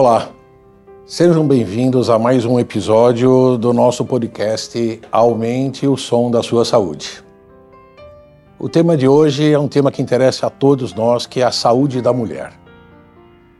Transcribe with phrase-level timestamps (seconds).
[0.00, 0.30] Olá,
[1.04, 7.24] sejam bem-vindos a mais um episódio do nosso podcast Aumente o Som da Sua Saúde.
[8.60, 11.50] O tema de hoje é um tema que interessa a todos nós, que é a
[11.50, 12.52] saúde da mulher.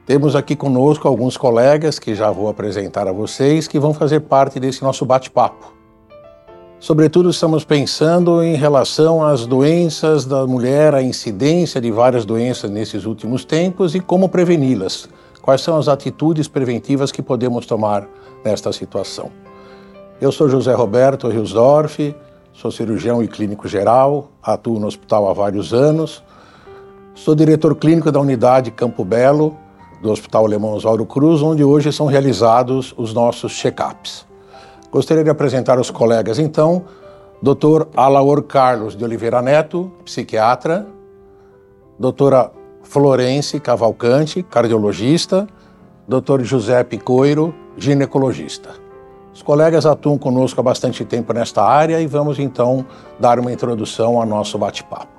[0.07, 4.61] Temos aqui conosco alguns colegas que já vou apresentar a vocês que vão fazer parte
[4.61, 5.75] desse nosso bate-papo.
[6.79, 13.07] Sobretudo, estamos pensando em relação às doenças da mulher, a incidência de várias doenças nesses
[13.07, 15.09] últimos tempos e como preveni-las.
[15.43, 18.07] Quais são as atitudes preventivas que podemos tomar
[18.45, 19.31] nesta situação?
[20.21, 22.15] Eu sou José Roberto Riosdorf,
[22.53, 26.23] sou cirurgião e clínico geral, atuo no hospital há vários anos.
[27.15, 29.57] Sou diretor clínico da unidade Campo Belo,
[30.03, 34.27] do Hospital Alemão Oswaldo Cruz, onde hoje são realizados os nossos check-ups.
[34.91, 36.85] Gostaria de apresentar os colegas, então,
[37.43, 37.87] Dr.
[37.97, 40.87] Alaor Carlos de Oliveira Neto, psiquiatra,
[41.99, 42.51] doutora
[42.89, 45.47] Florence Cavalcante, cardiologista,
[46.09, 46.43] Dr.
[46.43, 48.71] José Picoiro, ginecologista.
[49.33, 52.87] Os colegas atuam conosco há bastante tempo nesta área e vamos então
[53.21, 55.13] dar uma introdução ao nosso bate-papo.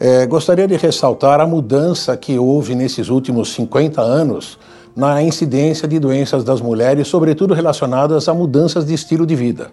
[0.00, 4.58] É, gostaria de ressaltar a mudança que houve nesses últimos 50 anos
[4.96, 9.70] na incidência de doenças das mulheres, sobretudo relacionadas a mudanças de estilo de vida.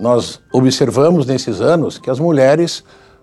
[0.00, 2.82] Nós observamos nesses anos que as mulheres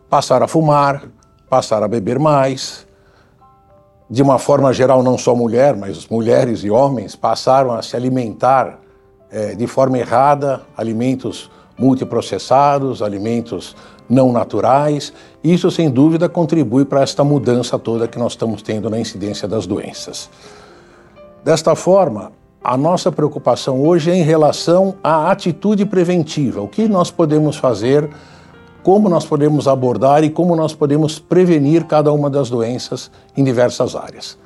[0.09, 1.03] passaram a fumar,
[1.51, 2.87] passaram a beber mais.
[4.09, 8.79] De uma forma geral, não só mulher, mas mulheres e homens passaram a se alimentar
[9.29, 13.75] é, de forma errada, alimentos multiprocessados, alimentos
[14.09, 15.11] não naturais.
[15.43, 19.67] Isso, sem dúvida, contribui para esta mudança toda que nós estamos tendo na incidência das
[19.67, 20.29] doenças.
[21.43, 22.31] Desta forma,
[22.63, 26.61] a nossa preocupação hoje é em relação à atitude preventiva.
[26.61, 28.09] O que nós podemos fazer,
[28.83, 33.95] como nós podemos abordar e como nós podemos prevenir cada uma das doenças em diversas
[33.95, 34.37] áreas.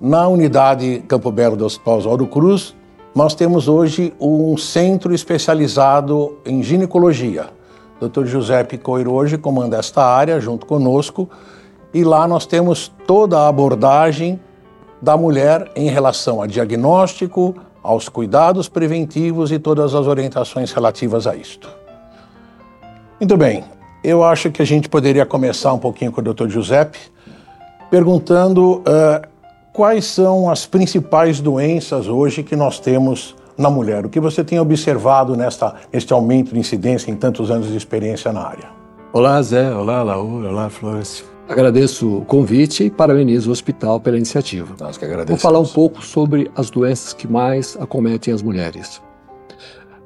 [0.00, 2.74] Na unidade Campo Belo do Hospital Oswaldo Cruz,
[3.14, 7.46] nós temos hoje um centro especializado em ginecologia.
[7.98, 8.26] O Dr.
[8.26, 11.28] José Picoiro hoje comanda esta área junto conosco
[11.94, 14.38] e lá nós temos toda a abordagem
[15.00, 21.36] da mulher em relação a diagnóstico, aos cuidados preventivos e todas as orientações relativas a
[21.36, 21.75] isto.
[23.18, 23.64] Muito bem,
[24.04, 26.48] eu acho que a gente poderia começar um pouquinho com o Dr.
[26.48, 26.98] Giuseppe,
[27.90, 29.26] perguntando uh,
[29.72, 34.04] quais são as principais doenças hoje que nós temos na mulher.
[34.04, 38.30] O que você tem observado nesta, neste aumento de incidência em tantos anos de experiência
[38.34, 38.68] na área?
[39.14, 39.72] Olá, Zé.
[39.74, 40.50] Olá, Laura.
[40.50, 41.24] Olá, Florence.
[41.48, 44.74] Agradeço o convite e parabenizo o hospital pela iniciativa.
[44.78, 45.40] Nós que agradecemos.
[45.40, 49.00] Vou falar um pouco sobre as doenças que mais acometem as mulheres.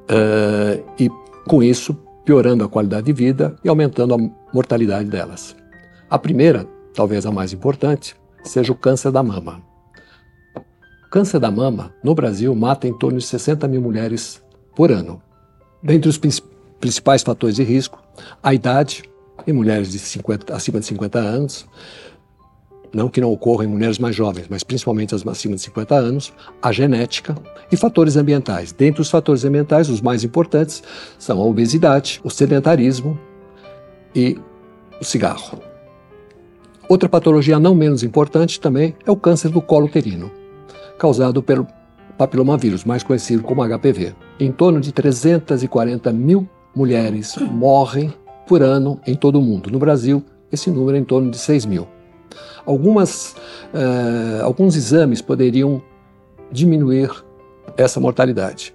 [0.09, 1.11] Uh, e,
[1.49, 4.19] com isso, piorando a qualidade de vida e aumentando a
[4.53, 5.57] mortalidade delas.
[6.09, 9.63] A primeira, talvez a mais importante, seja o câncer da mama.
[10.57, 14.43] O câncer da mama, no Brasil, mata em torno de 60 mil mulheres
[14.75, 15.21] por ano.
[15.83, 16.19] Dentre os
[16.79, 18.03] principais fatores de risco,
[18.43, 19.03] a idade,
[19.47, 21.67] em mulheres de 50, acima de 50 anos,
[22.93, 26.33] não que não ocorra em mulheres mais jovens, mas principalmente as acima de 50 anos,
[26.61, 27.37] a genética
[27.71, 28.73] e fatores ambientais.
[28.73, 30.83] Dentre os fatores ambientais, os mais importantes
[31.19, 33.19] são a obesidade, o sedentarismo
[34.15, 34.37] e
[35.01, 35.61] o cigarro.
[36.89, 40.31] Outra patologia não menos importante também é o câncer do colo uterino,
[40.99, 41.67] causado pelo
[42.19, 44.13] papilomavírus, mais conhecido como HPV.
[44.41, 48.13] Em torno de 340 mil mulheres morrem
[48.47, 49.71] por ano em todo o mundo.
[49.71, 51.87] No Brasil, esse número é em torno de 6 mil.
[52.65, 53.35] Algumas,
[53.75, 55.83] uh, alguns exames poderiam
[56.51, 57.11] diminuir
[57.77, 58.75] essa mortalidade.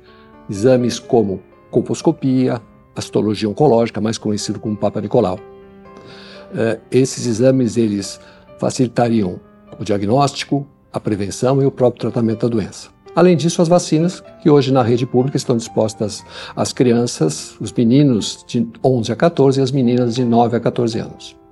[0.50, 1.42] Exames como
[1.72, 2.62] colposcopia,
[2.96, 5.36] astologia oncológica, mais conhecido como Papa Nicolau.
[5.36, 8.20] Uh, esses exames eles
[8.58, 9.40] facilitariam
[9.80, 12.96] o diagnóstico, a prevenção e o próprio tratamento da doença.
[13.16, 18.44] Além disso, as vacinas, que hoje na rede pública estão dispostas às crianças, os meninos
[18.46, 21.45] de 11 a 14 e as meninas de 9 a 14 anos.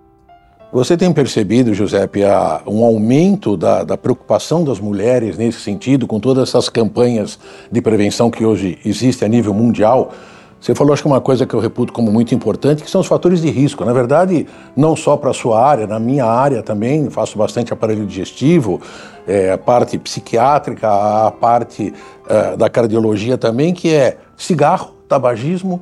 [0.73, 2.21] Você tem percebido, Giuseppe,
[2.65, 7.37] um aumento da, da, preocupação das mulheres nesse sentido, com todas essas campanhas
[7.71, 10.11] de prevenção que hoje existem a nível mundial?
[10.59, 13.05] Você falou, acho que uma coisa que eu reputo como muito importante, que são os
[13.05, 13.85] fatores de risco.
[13.85, 18.07] Na verdade, não só para a sua área, na minha área também, faço bastante aparelho
[18.07, 18.81] digestivo,
[19.27, 21.93] é, a parte psiquiátrica, a parte
[22.27, 25.81] é, da cardiologia também, que é cigarro, tabagismo,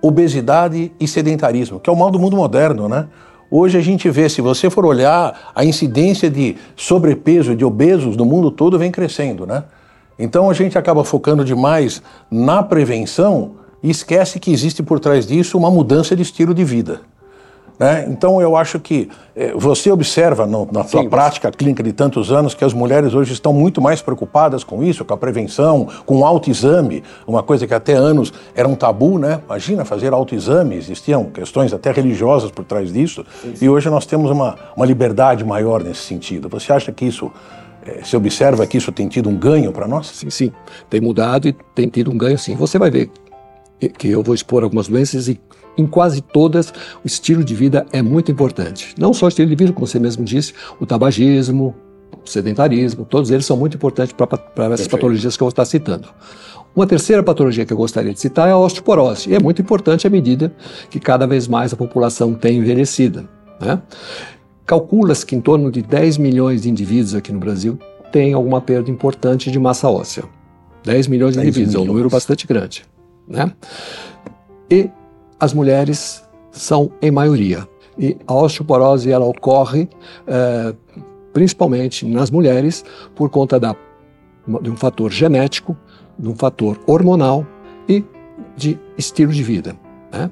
[0.00, 3.08] obesidade e sedentarismo, que é o mal do mundo moderno, né?
[3.54, 8.24] Hoje a gente vê, se você for olhar, a incidência de sobrepeso, de obesos no
[8.24, 9.64] mundo todo vem crescendo, né?
[10.18, 15.58] Então a gente acaba focando demais na prevenção e esquece que existe por trás disso
[15.58, 17.02] uma mudança de estilo de vida.
[17.82, 18.06] Né?
[18.08, 22.54] Então, eu acho que eh, você observa no, na sua prática clínica de tantos anos
[22.54, 26.24] que as mulheres hoje estão muito mais preocupadas com isso, com a prevenção, com o
[26.24, 29.40] autoexame, uma coisa que até anos era um tabu, né?
[29.46, 33.64] Imagina fazer autoexame, existiam questões até religiosas por trás disso, sim, sim.
[33.64, 36.48] e hoje nós temos uma, uma liberdade maior nesse sentido.
[36.50, 37.32] Você acha que isso
[37.84, 40.06] é, se observa que isso tem tido um ganho para nós?
[40.06, 40.52] Sim, sim.
[40.88, 42.54] Tem mudado e tem tido um ganho, sim.
[42.54, 43.10] Você vai ver
[43.98, 45.40] que eu vou expor algumas doenças e
[45.76, 46.72] em quase todas
[47.02, 48.94] o estilo de vida é muito importante.
[48.98, 51.74] Não só o estilo de vida, como você mesmo disse, o tabagismo,
[52.24, 54.90] o sedentarismo, todos eles são muito importantes para essas Perfeito.
[54.90, 56.08] patologias que eu vou estar citando.
[56.74, 60.06] Uma terceira patologia que eu gostaria de citar é a osteoporose, e é muito importante
[60.06, 60.54] à medida
[60.88, 63.28] que cada vez mais a população tem envelhecida.
[63.60, 63.80] Né?
[64.64, 67.78] Calcula-se que em torno de 10 milhões de indivíduos aqui no Brasil
[68.10, 70.24] têm alguma perda importante de massa óssea.
[70.84, 71.86] 10 milhões de 10 indivíduos, milhões.
[71.86, 72.84] é um número bastante grande.
[73.28, 73.52] Né?
[74.70, 74.90] E
[75.42, 76.22] as mulheres
[76.52, 77.66] são em maioria.
[77.98, 79.88] E a osteoporose ela ocorre
[80.24, 80.72] é,
[81.32, 83.74] principalmente nas mulheres por conta da,
[84.62, 85.76] de um fator genético,
[86.16, 87.44] de um fator hormonal
[87.88, 88.04] e
[88.56, 89.74] de estilo de vida.
[90.12, 90.30] Né?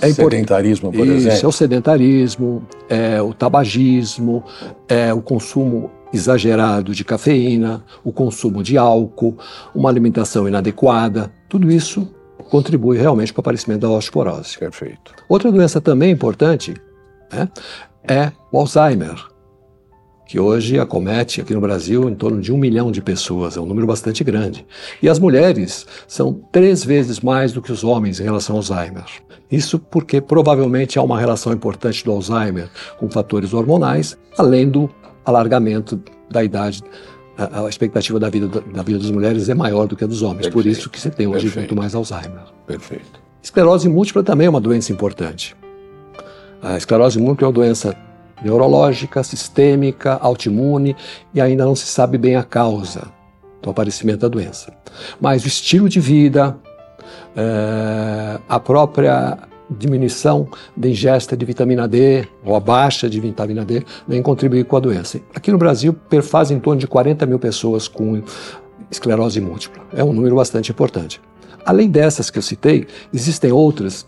[0.00, 1.44] É sedentarismo, por Isso, exemplo.
[1.44, 4.44] é o sedentarismo, é o tabagismo,
[4.88, 9.36] é o consumo exagerado de cafeína, o consumo de álcool,
[9.74, 12.08] uma alimentação inadequada, tudo isso
[12.48, 14.58] contribui realmente para o aparecimento da osteoporose.
[14.58, 15.14] Perfeito.
[15.28, 16.74] Outra doença também importante
[17.32, 17.48] né,
[18.08, 19.16] é o Alzheimer,
[20.26, 23.66] que hoje acomete aqui no Brasil em torno de um milhão de pessoas, é um
[23.66, 24.66] número bastante grande.
[25.02, 29.04] E as mulheres são três vezes mais do que os homens em relação ao Alzheimer.
[29.50, 32.68] Isso porque provavelmente há uma relação importante do Alzheimer
[32.98, 34.90] com fatores hormonais, além do
[35.24, 36.82] alargamento da idade
[37.38, 40.22] a, a expectativa da vida, da vida das mulheres é maior do que a dos
[40.22, 40.46] homens.
[40.46, 40.54] Perfeito.
[40.54, 41.58] Por isso que você tem hoje Perfeito.
[41.58, 42.42] muito mais Alzheimer.
[42.66, 43.20] Perfeito.
[43.40, 45.56] Esclerose múltipla também é uma doença importante.
[46.60, 47.96] A esclerose múltipla é uma doença
[48.42, 50.96] neurológica, sistêmica, autoimune
[51.32, 53.02] e ainda não se sabe bem a causa
[53.62, 54.72] do aparecimento da doença.
[55.20, 56.56] Mas o estilo de vida,
[57.36, 59.38] é, a própria
[59.70, 64.76] diminuição da ingesta de vitamina D ou a baixa de vitamina D vem contribuir com
[64.76, 65.20] a doença.
[65.34, 68.22] Aqui no Brasil, perfaz em torno de 40 mil pessoas com
[68.90, 69.82] esclerose múltipla.
[69.92, 71.20] É um número bastante importante.
[71.64, 74.06] Além dessas que eu citei, existem outras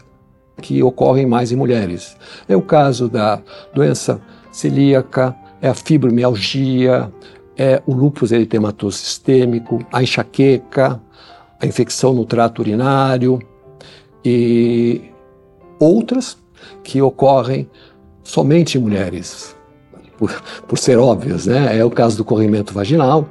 [0.61, 2.17] que ocorrem mais em mulheres.
[2.49, 3.41] É o caso da
[3.75, 4.21] doença
[4.53, 7.13] celíaca, é a fibromialgia,
[7.57, 11.01] é o lúpus eritematoso sistêmico, a enxaqueca,
[11.61, 13.39] a infecção no trato urinário
[14.25, 15.10] e
[15.81, 16.37] outras
[16.85, 17.69] que ocorrem
[18.23, 19.57] somente em mulheres,
[20.19, 20.31] por,
[20.69, 21.79] por ser óbvias, né?
[21.79, 23.27] É o caso do corrimento vaginal,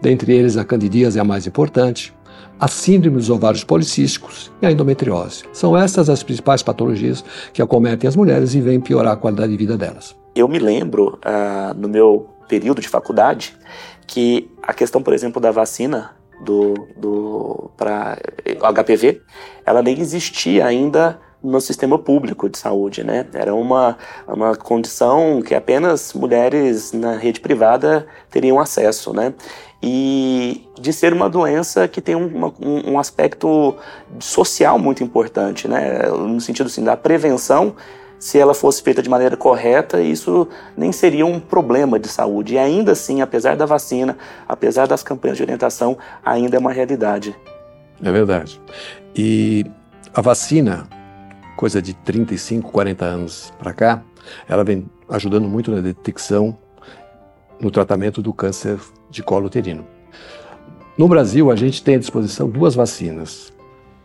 [0.00, 2.14] dentre eles a candidíase é a mais importante,
[2.58, 5.44] a síndrome dos ovários policísticos e a endometriose.
[5.52, 9.58] São essas as principais patologias que acometem as mulheres e vêm piorar a qualidade de
[9.58, 10.16] vida delas.
[10.34, 13.56] Eu me lembro, uh, no meu período de faculdade,
[14.06, 16.12] que a questão, por exemplo, da vacina
[16.44, 19.22] do, do para HPV,
[19.66, 23.26] ela nem existia ainda no sistema público de saúde, né?
[23.34, 23.96] Era uma,
[24.26, 29.34] uma condição que apenas mulheres na rede privada teriam acesso, né?
[29.82, 33.74] E de ser uma doença que tem uma, um, um aspecto
[34.20, 36.08] social muito importante, né?
[36.08, 37.74] No sentido assim, da prevenção,
[38.22, 42.54] se ela fosse feita de maneira correta, isso nem seria um problema de saúde.
[42.54, 44.16] E ainda assim, apesar da vacina,
[44.48, 47.34] apesar das campanhas de orientação, ainda é uma realidade.
[48.00, 48.60] É verdade.
[49.16, 49.66] E
[50.14, 50.86] a vacina,
[51.62, 54.02] coisa de 35, 40 anos para cá,
[54.48, 56.58] ela vem ajudando muito na detecção,
[57.60, 59.86] no tratamento do câncer de colo uterino.
[60.98, 63.52] No Brasil, a gente tem à disposição duas vacinas.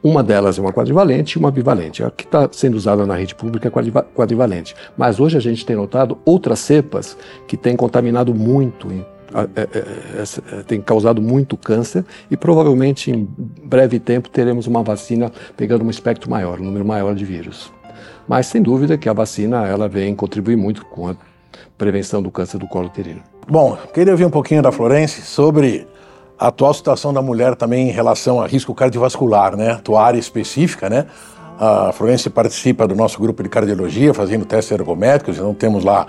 [0.04, 2.04] Uma delas é uma quadrivalente e uma bivalente.
[2.04, 3.72] A que está sendo usada na rede pública é
[4.14, 4.76] quadrivalente.
[4.96, 8.94] Mas hoje a gente tem notado outras cepas que têm contaminado muito
[9.34, 13.28] é, é, é, tem causado muito câncer e provavelmente em
[13.64, 17.72] breve tempo teremos uma vacina pegando um espectro maior, um número maior de vírus.
[18.28, 21.16] Mas sem dúvida que a vacina ela vem contribuir muito com a
[21.78, 23.22] prevenção do câncer do colo uterino.
[23.48, 25.88] Bom, queria ouvir um pouquinho da Florence sobre
[26.38, 29.80] a atual situação da mulher também em relação a risco cardiovascular, né?
[29.84, 31.08] Tua área específica, né?
[31.60, 36.06] A Florence participa do nosso grupo de cardiologia, fazendo testes ergométricos, então temos lá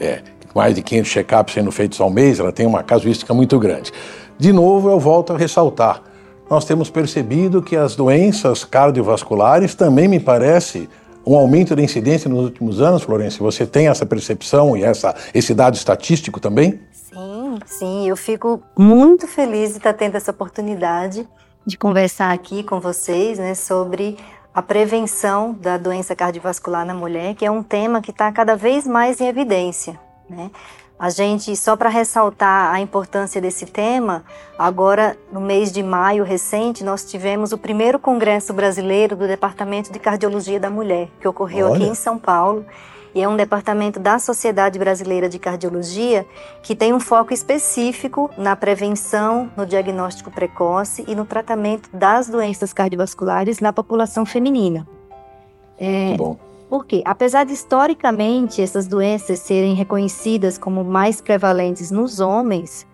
[0.00, 0.22] é,
[0.56, 3.92] mais de 500 check-ups sendo feitos ao mês, ela tem uma casuística muito grande.
[4.38, 6.02] De novo, eu volto a ressaltar,
[6.48, 10.88] nós temos percebido que as doenças cardiovasculares também me parece
[11.26, 13.38] um aumento da incidência nos últimos anos, Florence.
[13.38, 16.80] Você tem essa percepção e essa, esse dado estatístico também?
[16.92, 18.08] Sim, sim.
[18.08, 21.28] Eu fico muito feliz de estar tendo essa oportunidade
[21.66, 24.16] de conversar aqui com vocês né, sobre
[24.54, 28.86] a prevenção da doença cardiovascular na mulher, que é um tema que está cada vez
[28.86, 30.05] mais em evidência.
[30.28, 30.50] Né?
[30.98, 34.24] A gente, só para ressaltar a importância desse tema,
[34.58, 39.98] agora no mês de maio recente, nós tivemos o primeiro Congresso Brasileiro do Departamento de
[39.98, 41.76] Cardiologia da Mulher, que ocorreu Olha.
[41.76, 42.64] aqui em São Paulo.
[43.14, 46.26] E é um departamento da Sociedade Brasileira de Cardiologia
[46.62, 52.72] que tem um foco específico na prevenção, no diagnóstico precoce e no tratamento das doenças
[52.74, 54.86] cardiovasculares na população feminina.
[55.78, 56.38] É, bom.
[56.68, 62.86] Porque, apesar de historicamente essas doenças serem reconhecidas como mais prevalentes nos homens,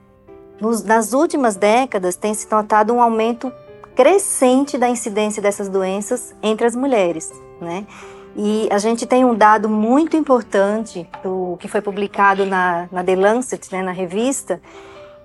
[0.60, 3.52] nos, nas últimas décadas tem se notado um aumento
[3.94, 7.86] crescente da incidência dessas doenças entre as mulheres, né?
[8.34, 13.14] E a gente tem um dado muito importante, do, que foi publicado na, na The
[13.14, 14.60] Lancet, né, na revista,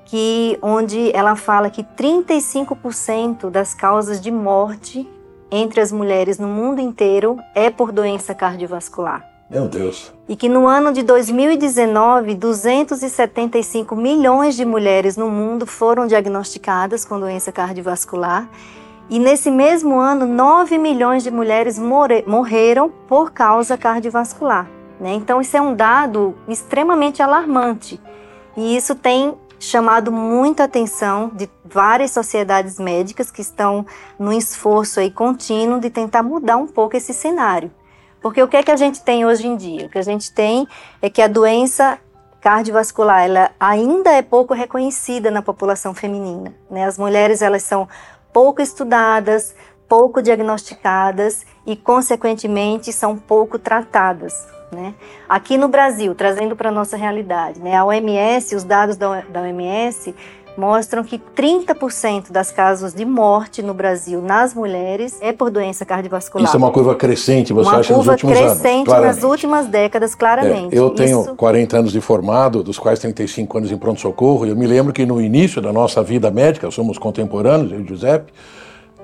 [0.03, 5.07] que onde ela fala que 35% das causas de morte
[5.51, 9.25] entre as mulheres no mundo inteiro é por doença cardiovascular.
[9.49, 10.13] Meu Deus.
[10.27, 17.19] E que no ano de 2019, 275 milhões de mulheres no mundo foram diagnosticadas com
[17.19, 18.49] doença cardiovascular
[19.09, 24.69] e nesse mesmo ano, 9 milhões de mulheres morreram por causa cardiovascular.
[24.99, 25.13] Né?
[25.13, 28.01] Então, isso é um dado extremamente alarmante.
[28.55, 33.85] E isso tem chamado muita atenção de várias sociedades médicas que estão
[34.17, 37.71] no esforço aí contínuo de tentar mudar um pouco esse cenário.
[38.21, 39.85] Porque o que é que a gente tem hoje em dia?
[39.85, 40.67] O que a gente tem
[41.01, 41.99] é que a doença
[42.41, 46.53] cardiovascular ela ainda é pouco reconhecida na população feminina.
[46.69, 46.85] Né?
[46.85, 47.87] As mulheres elas são
[48.31, 49.55] pouco estudadas,
[49.87, 54.56] pouco diagnosticadas e, consequentemente, são pouco tratadas.
[54.71, 54.93] Né?
[55.29, 57.75] Aqui no Brasil, trazendo para a nossa realidade, né?
[57.77, 60.13] a OMS, os dados da, OMS
[60.57, 66.47] mostram que 30% das casos de morte no Brasil nas mulheres é por doença cardiovascular.
[66.47, 68.51] Isso é uma curva crescente, você uma acha, nos últimos anos?
[68.51, 70.75] Uma curva crescente nas últimas décadas, claramente.
[70.75, 71.35] É, eu tenho Isso...
[71.35, 75.05] 40 anos de formado, dos quais 35 anos em pronto-socorro, e eu me lembro que
[75.05, 78.33] no início da nossa vida médica, somos contemporâneos, eu e o Giuseppe,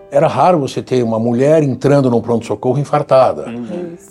[0.09, 3.45] era raro você ter uma mulher entrando num pronto-socorro infartada.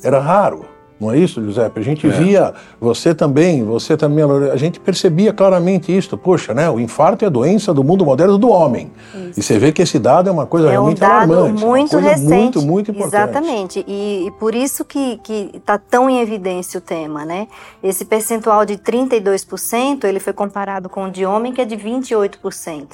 [0.02, 0.71] Era raro.
[1.02, 1.80] Não é isso, Giuseppe?
[1.80, 2.10] A gente é.
[2.10, 6.16] via, você também, você também, a gente percebia claramente isso.
[6.16, 6.70] Poxa, né?
[6.70, 8.88] O infarto é a doença do mundo moderno do homem.
[9.12, 9.40] Isso.
[9.40, 11.64] E você vê que esse dado é uma coisa é realmente um dado alarmante.
[11.64, 12.28] Muito recente.
[12.28, 13.14] Muito, muito importante.
[13.14, 13.84] Exatamente.
[13.88, 15.20] E, e por isso que
[15.52, 17.48] está tão em evidência o tema, né?
[17.82, 22.86] Esse percentual de 32%, ele foi comparado com o de homem, que é de 28%.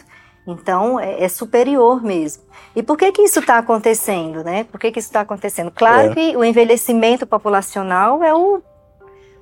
[0.49, 2.43] Então, é, é, superior mesmo.
[2.75, 4.64] E por que que isso está acontecendo, né?
[4.64, 5.71] Por que que isso está acontecendo?
[5.71, 6.14] Claro é.
[6.14, 8.62] que o envelhecimento populacional é o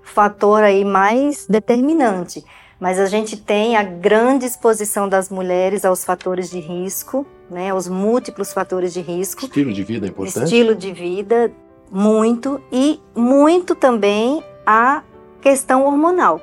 [0.02, 2.44] fator aí mais determinante,
[2.80, 7.70] mas a gente tem a grande exposição das mulheres aos fatores de risco, né?
[7.70, 9.44] Aos múltiplos fatores de risco.
[9.44, 10.44] Estilo de vida é importante.
[10.44, 11.52] Estilo de vida,
[11.88, 12.60] muito.
[12.72, 15.04] E muito também a
[15.40, 16.40] questão hormonal,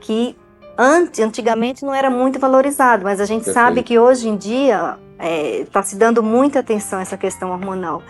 [0.00, 0.34] que
[0.78, 3.54] antigamente não era muito valorizado, mas a gente Perfeito.
[3.54, 7.50] sabe que hoje em dia está é, tá se dando muita atenção a essa questão
[7.50, 8.00] hormonal.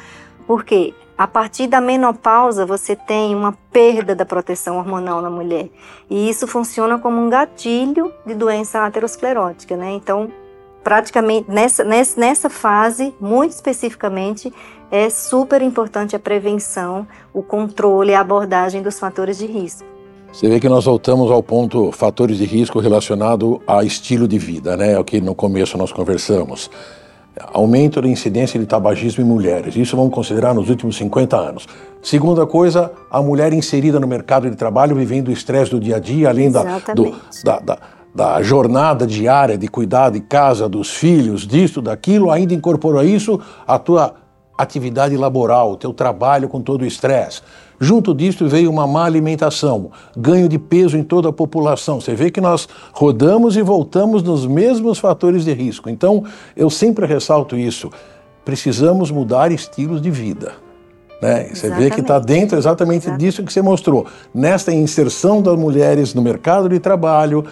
[0.46, 5.70] Porque a partir da menopausa você tem uma perda da proteção hormonal na mulher.
[6.10, 9.90] E isso funciona como um gatilho de doença aterosclerótica, né?
[9.92, 10.30] Então,
[10.84, 14.52] praticamente nessa, nessa, nessa fase, muito especificamente,
[14.90, 19.97] é super importante a prevenção, o controle e a abordagem dos fatores de risco.
[20.32, 24.76] Você vê que nós voltamos ao ponto fatores de risco relacionado a estilo de vida,
[24.76, 24.92] né?
[24.92, 26.70] É o que no começo nós conversamos.
[27.52, 29.74] Aumento da incidência de tabagismo em mulheres.
[29.74, 31.66] Isso vamos considerar nos últimos 50 anos.
[32.02, 35.98] Segunda coisa, a mulher inserida no mercado de trabalho, vivendo o estresse do dia a
[35.98, 37.78] dia, além da, do, da, da,
[38.14, 43.78] da, jornada diária de cuidar de casa, dos filhos, disso, daquilo, ainda incorpora isso a
[43.78, 44.14] tua
[44.56, 47.40] atividade laboral, o teu trabalho com todo o estresse.
[47.80, 52.00] Junto disso veio uma má alimentação, ganho de peso em toda a população.
[52.00, 55.88] Você vê que nós rodamos e voltamos nos mesmos fatores de risco.
[55.88, 56.24] Então,
[56.56, 57.90] eu sempre ressalto isso.
[58.44, 60.54] Precisamos mudar estilos de vida.
[61.22, 61.50] Né?
[61.52, 63.18] Você vê que está dentro exatamente Exato.
[63.18, 64.06] disso que você mostrou.
[64.34, 67.44] Nesta inserção das mulheres no mercado de trabalho,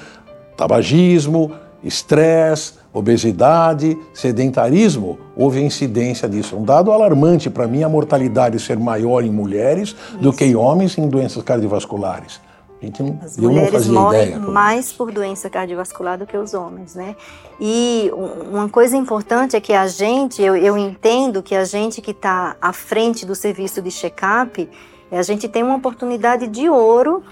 [0.56, 1.52] tabagismo,
[1.82, 6.56] estresse, obesidade, sedentarismo, houve incidência disso.
[6.56, 10.18] Um dado alarmante para mim, a mortalidade ser maior em mulheres Isso.
[10.18, 12.40] do que em homens em doenças cardiovasculares.
[12.80, 14.38] A gente não, As eu mulheres não fazia morrem ideia.
[14.38, 17.16] mais por doença cardiovascular do que os homens, né?
[17.60, 18.10] E
[18.50, 22.56] uma coisa importante é que a gente, eu, eu entendo que a gente que está
[22.60, 24.68] à frente do serviço de check-up,
[25.10, 27.22] a gente tem uma oportunidade de ouro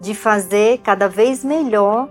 [0.00, 2.08] de fazer cada vez melhor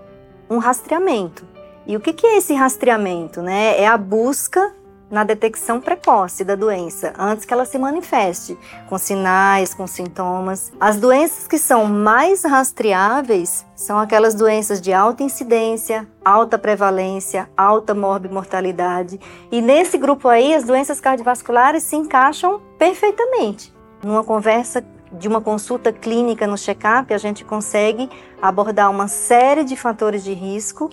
[0.50, 1.44] um rastreamento.
[1.88, 3.40] E o que, é esse rastreamento?
[3.40, 3.80] Né?
[3.80, 4.74] É a busca
[5.10, 8.58] na detecção precoce da doença, antes que ela se manifeste,
[8.90, 10.70] com sinais, com sintomas.
[10.78, 17.94] As doenças que são mais rastreáveis são aquelas doenças de alta incidência, alta prevalência, alta
[17.94, 19.18] morbimortalidade.
[19.50, 23.74] E nesse grupo aí, as doenças cardiovasculares se encaixam perfeitamente.
[24.04, 28.10] Numa conversa de uma consulta clínica no check-up, a gente consegue
[28.42, 30.90] abordar uma série de fatores de risco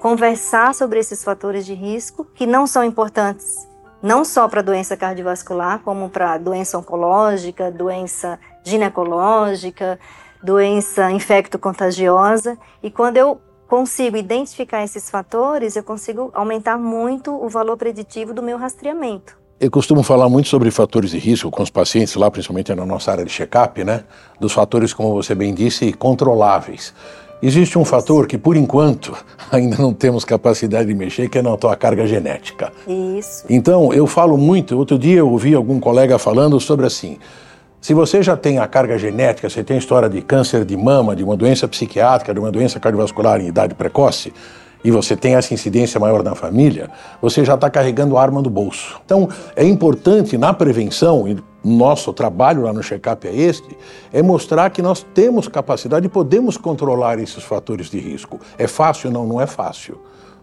[0.00, 3.68] conversar sobre esses fatores de risco que não são importantes
[4.02, 9.98] não só para doença cardiovascular, como para doença oncológica, doença ginecológica,
[10.42, 12.56] doença infecto-contagiosa.
[12.82, 18.42] E quando eu consigo identificar esses fatores, eu consigo aumentar muito o valor preditivo do
[18.42, 19.36] meu rastreamento.
[19.60, 23.10] Eu costumo falar muito sobre fatores de risco com os pacientes lá, principalmente na nossa
[23.10, 24.04] área de check-up, né?
[24.38, 26.94] Dos fatores, como você bem disse, controláveis.
[27.40, 29.16] Existe um fator que, por enquanto,
[29.50, 32.72] ainda não temos capacidade de mexer, que é na tua carga genética.
[32.86, 33.44] Isso.
[33.48, 34.76] Então, eu falo muito.
[34.76, 37.18] Outro dia eu ouvi algum colega falando sobre assim:
[37.80, 41.22] se você já tem a carga genética, você tem história de câncer de mama, de
[41.22, 44.32] uma doença psiquiátrica, de uma doença cardiovascular em idade precoce,
[44.84, 49.00] e você tem essa incidência maior na família, você já está carregando arma no bolso.
[49.04, 53.76] Então, é importante na prevenção, e nosso trabalho lá no check-up é este,
[54.12, 58.38] é mostrar que nós temos capacidade e podemos controlar esses fatores de risco.
[58.56, 59.10] É fácil?
[59.10, 59.98] Não, não é fácil.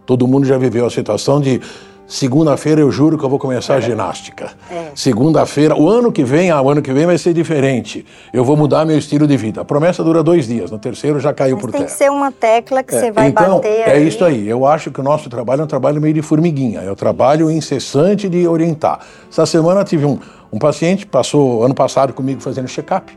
[0.06, 1.60] Todo mundo já viveu a situação de
[2.08, 4.52] Segunda-feira eu juro que eu vou começar a ginástica.
[4.72, 4.92] É.
[4.94, 8.06] Segunda-feira, o ano que vem, ah, o ano que vem vai ser diferente.
[8.32, 9.62] Eu vou mudar meu estilo de vida.
[9.62, 11.90] A promessa dura dois dias, no terceiro já caiu Mas por tem terra.
[11.90, 13.00] Tem que ser uma tecla que é.
[13.00, 13.90] você vai então, bater.
[13.90, 14.48] É isso aí.
[14.48, 16.82] Eu acho que o nosso trabalho é um trabalho meio de formiguinha.
[16.82, 19.00] É o um trabalho incessante de orientar.
[19.28, 20.20] Essa semana tive um,
[20.54, 23.12] um paciente, passou ano passado comigo fazendo check-up.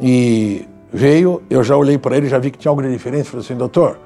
[0.00, 3.28] E veio, eu já olhei para ele, já vi que tinha algo de diferente.
[3.28, 3.98] Falei assim, doutor,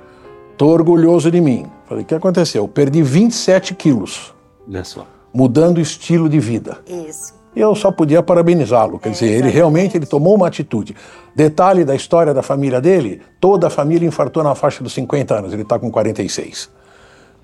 [0.63, 1.67] Estou orgulhoso de mim.
[1.89, 2.69] Falei, o que aconteceu?
[2.69, 4.33] Perdi 27 quilos.
[4.69, 5.05] Olha só.
[5.35, 6.79] Mudando o estilo de vida.
[6.87, 7.35] Isso.
[7.57, 8.97] E eu só podia parabenizá-lo.
[9.01, 9.49] Quer é, dizer, exatamente.
[9.49, 10.95] ele realmente ele tomou uma atitude.
[11.35, 15.53] Detalhe da história da família dele: toda a família infartou na faixa dos 50 anos,
[15.53, 16.71] ele está com 46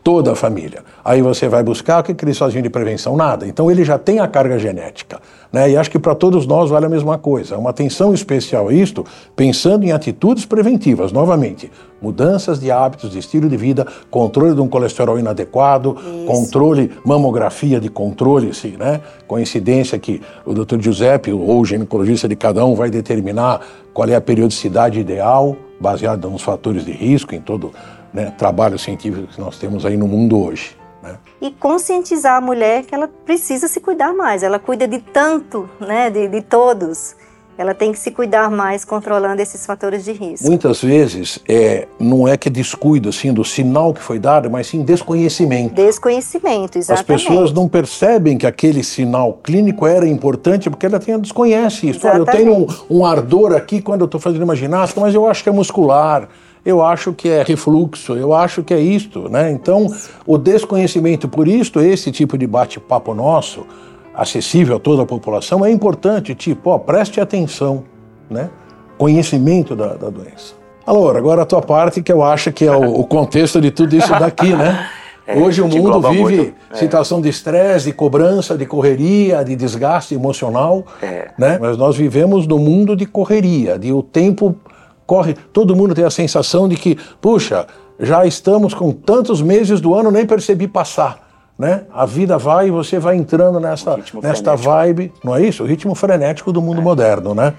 [0.09, 0.83] toda a família.
[1.05, 3.15] Aí você vai buscar o que, que eles faziam de prevenção?
[3.15, 3.47] Nada.
[3.47, 5.21] Então ele já tem a carga genética.
[5.53, 5.73] Né?
[5.73, 7.59] E acho que para todos nós vale a mesma coisa.
[7.59, 9.05] Uma atenção especial a isto,
[9.37, 11.71] pensando em atitudes preventivas, novamente.
[12.01, 16.25] Mudanças de hábitos, de estilo de vida, controle de um colesterol inadequado, Isso.
[16.25, 19.03] controle, mamografia de controle, sim, né?
[19.27, 20.81] Coincidência que o Dr.
[20.81, 23.61] Giuseppe, ou o ginecologista de cada um, vai determinar
[23.93, 27.73] qual é a periodicidade ideal, baseada nos fatores de risco em todo
[28.13, 30.77] né, trabalho científico que nós temos aí no mundo hoje.
[31.03, 31.17] Né?
[31.41, 36.11] E conscientizar a mulher que ela precisa se cuidar mais, ela cuida de tanto, né,
[36.11, 37.17] de, de todos.
[37.57, 40.47] Ela tem que se cuidar mais controlando esses fatores de risco.
[40.47, 44.85] Muitas vezes é, não é que descuido assim, do sinal que foi dado, mas sim
[44.85, 45.75] desconhecimento.
[45.75, 47.13] Desconhecimento, exatamente.
[47.13, 52.07] As pessoas não percebem que aquele sinal clínico era importante porque ela tem, desconhece isso.
[52.07, 55.27] Olha, eu tenho um, um ardor aqui quando eu estou fazendo uma ginástica, mas eu
[55.27, 56.29] acho que é muscular
[56.69, 59.51] eu acho que é refluxo, eu acho que é isto, né?
[59.51, 59.87] Então,
[60.27, 63.67] o desconhecimento, por isto, esse tipo de bate-papo nosso,
[64.15, 67.85] acessível a toda a população, é importante, tipo, ó, preste atenção,
[68.29, 68.51] né?
[68.99, 70.53] Conhecimento da, da doença.
[70.85, 73.97] Alô, agora a tua parte, que eu acho que é o, o contexto de tudo
[73.97, 74.91] isso daqui, né?
[75.29, 76.75] É, Hoje o mundo vive muito, é.
[76.75, 81.29] situação de estresse, de cobrança, de correria, de desgaste emocional, é.
[81.37, 81.59] né?
[81.61, 84.57] Mas nós vivemos no mundo de correria, de o tempo
[85.09, 87.67] corre, todo mundo tem a sensação de que, puxa,
[87.99, 91.27] já estamos com tantos meses do ano, nem percebi passar.
[91.59, 91.85] Né?
[91.93, 95.65] A vida vai e você vai entrando nessa, nesta vibe, não é isso?
[95.65, 96.85] O ritmo frenético do mundo é.
[96.85, 97.55] moderno, né?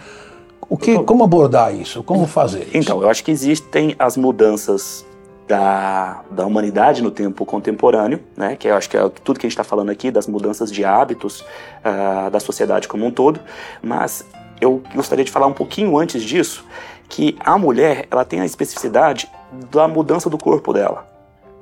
[0.69, 2.03] O que, como abordar isso?
[2.03, 2.77] Como fazer isso?
[2.77, 5.03] Então, eu acho que existem as mudanças
[5.47, 8.55] da, da humanidade no tempo contemporâneo, né?
[8.55, 10.85] Que eu acho que é tudo que a gente está falando aqui, das mudanças de
[10.85, 13.39] hábitos uh, da sociedade como um todo.
[13.81, 14.23] Mas
[14.61, 16.63] eu gostaria de falar um pouquinho antes disso,
[17.09, 19.29] que a mulher ela tem a especificidade
[19.71, 21.07] da mudança do corpo dela.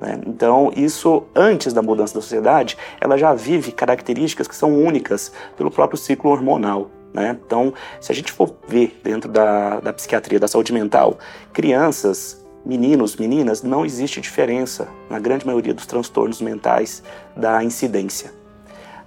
[0.00, 0.20] Né?
[0.26, 5.70] Então, isso antes da mudança da sociedade, ela já vive características que são únicas pelo
[5.70, 6.90] próprio ciclo hormonal.
[7.12, 7.36] Né?
[7.44, 11.18] Então, se a gente for ver dentro da, da psiquiatria da saúde mental,
[11.52, 17.02] crianças, meninos, meninas, não existe diferença na grande maioria dos transtornos mentais
[17.34, 18.32] da incidência.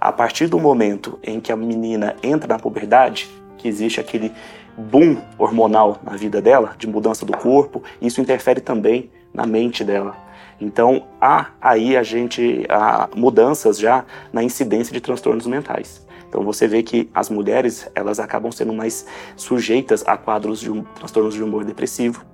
[0.00, 4.32] A partir do momento em que a menina entra na puberdade, que existe aquele
[4.76, 10.16] boom hormonal na vida dela, de mudança do corpo, isso interfere também na mente dela.
[10.60, 16.06] Então há aí a gente há mudanças já na incidência de transtornos mentais.
[16.28, 19.06] Então você vê que as mulheres elas acabam sendo mais
[19.36, 22.24] sujeitas a quadros de um, transtornos de humor depressivo.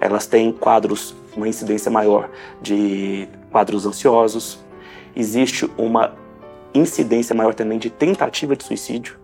[0.00, 4.62] Elas têm quadros uma incidência maior de quadros ansiosos.
[5.16, 6.14] Existe uma
[6.74, 9.18] incidência maior também de tentativa de suicídio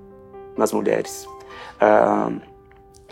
[0.57, 1.29] nas mulheres.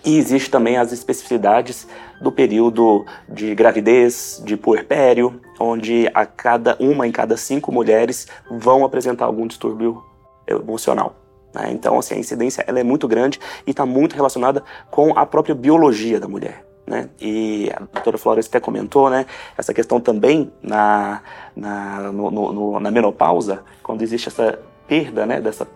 [0.05, 1.87] E existe também as especificidades
[2.21, 8.85] do período de gravidez, de puerpério, onde a cada uma em cada cinco mulheres vão
[8.85, 10.03] apresentar algum distúrbio
[10.47, 11.17] emocional.
[11.55, 11.71] Né?
[11.73, 15.55] Então, assim, a incidência ela é muito grande e está muito relacionada com a própria
[15.55, 16.65] biologia da mulher.
[16.87, 17.11] Né?
[17.21, 19.27] E a doutora Flores até comentou, né,
[19.59, 21.21] essa questão também na,
[21.55, 25.69] na, no, no, na menopausa, quando existe essa perda né, dessa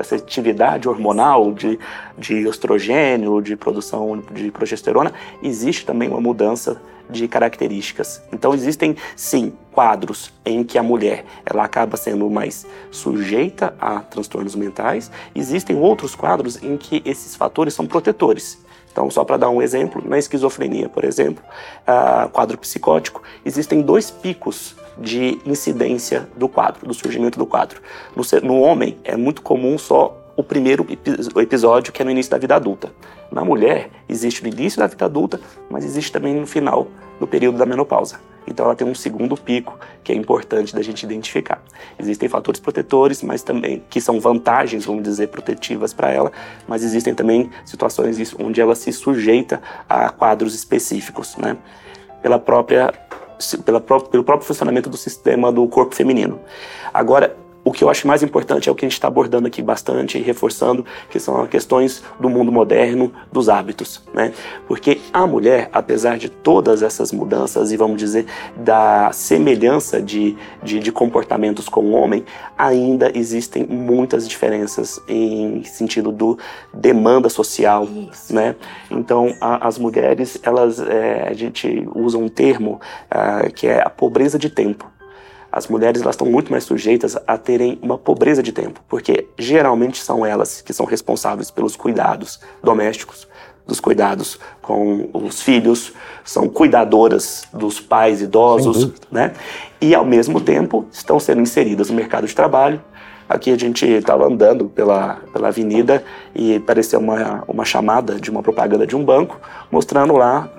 [0.00, 1.78] dessa atividade hormonal de,
[2.16, 8.22] de estrogênio, de produção de progesterona, existe também uma mudança de características.
[8.32, 14.54] Então existem sim quadros em que a mulher ela acaba sendo mais sujeita a transtornos
[14.54, 15.10] mentais.
[15.34, 18.58] Existem outros quadros em que esses fatores são protetores.
[18.92, 21.42] Então, só para dar um exemplo, na esquizofrenia, por exemplo,
[21.86, 27.80] uh, quadro psicótico, existem dois picos de incidência do quadro, do surgimento do quadro.
[28.14, 30.86] No, no homem, é muito comum só o primeiro
[31.36, 32.92] episódio, que é no início da vida adulta.
[33.30, 36.88] Na mulher, existe no início da vida adulta, mas existe também no final,
[37.20, 38.18] no período da menopausa.
[38.46, 41.62] Então ela tem um segundo pico que é importante da gente identificar.
[41.98, 46.32] Existem fatores protetores, mas também que são vantagens, vamos dizer, protetivas para ela,
[46.66, 51.56] mas existem também situações onde ela se sujeita a quadros específicos, né?
[52.22, 52.92] Pela própria
[53.64, 56.40] pela, pelo próprio funcionamento do sistema do corpo feminino.
[56.92, 57.36] Agora,
[57.70, 60.18] o que eu acho mais importante é o que a gente está abordando aqui bastante
[60.18, 64.32] e reforçando, que são as questões do mundo moderno, dos hábitos, né?
[64.66, 70.80] Porque a mulher, apesar de todas essas mudanças e vamos dizer da semelhança de, de,
[70.80, 72.24] de comportamentos com o homem,
[72.58, 76.36] ainda existem muitas diferenças em sentido do
[76.74, 78.34] demanda social, Isso.
[78.34, 78.56] né?
[78.90, 82.80] Então a, as mulheres, elas, é, a gente usa um termo
[83.12, 84.89] uh, que é a pobreza de tempo
[85.52, 90.02] as mulheres elas estão muito mais sujeitas a terem uma pobreza de tempo, porque geralmente
[90.02, 93.28] são elas que são responsáveis pelos cuidados domésticos,
[93.66, 95.92] dos cuidados com os filhos,
[96.24, 99.32] são cuidadoras dos pais idosos, né?
[99.80, 102.82] E ao mesmo tempo estão sendo inseridas no mercado de trabalho.
[103.28, 106.02] Aqui a gente estava andando pela, pela avenida
[106.34, 110.50] e apareceu uma, uma chamada de uma propaganda de um banco mostrando lá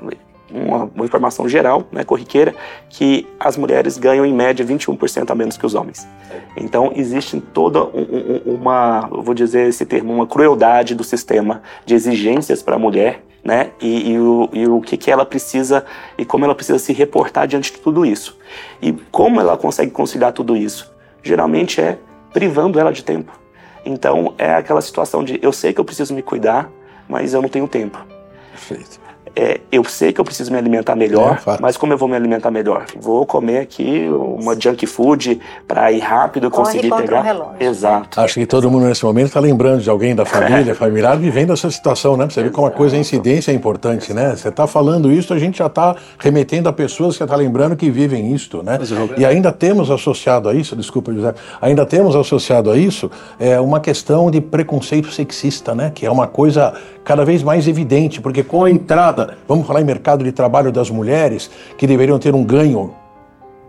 [0.53, 2.53] uma, uma informação geral, né, corriqueira,
[2.89, 6.07] que as mulheres ganham em média 21% a menos que os homens.
[6.55, 11.95] Então existe toda um, um, uma, vou dizer esse termo, uma crueldade do sistema de
[11.95, 15.83] exigências para a mulher, né, e, e, o, e o que, que ela precisa
[16.15, 18.37] e como ela precisa se reportar diante de tudo isso.
[18.79, 20.91] E como ela consegue conciliar tudo isso?
[21.23, 21.97] Geralmente é
[22.31, 23.31] privando ela de tempo.
[23.83, 26.69] Então é aquela situação de eu sei que eu preciso me cuidar,
[27.09, 27.97] mas eu não tenho tempo.
[28.51, 29.00] Perfeito
[29.35, 32.15] é, eu sei que eu preciso me alimentar melhor, é, mas como eu vou me
[32.15, 32.85] alimentar melhor?
[32.99, 37.21] Vou comer aqui uma junk food para ir rápido e conseguir pegar.
[37.21, 37.55] relógio.
[37.59, 38.19] Exato.
[38.19, 41.69] Acho que todo mundo nesse momento está lembrando de alguém da família, familiar, vivendo essa
[41.71, 42.27] situação, né?
[42.29, 44.35] Você vê como a coisa, a incidência é importante, né?
[44.35, 47.89] Você está falando isso, a gente já está remetendo a pessoas que está lembrando que
[47.89, 48.79] vivem isto, né?
[49.17, 53.79] E ainda temos associado a isso, desculpa, José, ainda temos associado a isso é, uma
[53.79, 55.91] questão de preconceito sexista, né?
[55.93, 59.85] Que é uma coisa cada vez mais evidente, porque com a entrada, vamos falar em
[59.85, 62.93] mercado de trabalho das mulheres, que deveriam ter um ganho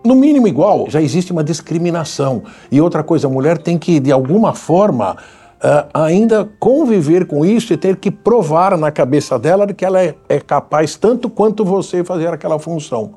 [0.05, 2.43] no mínimo igual, já existe uma discriminação.
[2.71, 7.73] E outra coisa, a mulher tem que, de alguma forma, uh, ainda conviver com isso
[7.73, 12.03] e ter que provar na cabeça dela que ela é, é capaz tanto quanto você
[12.03, 13.15] fazer aquela função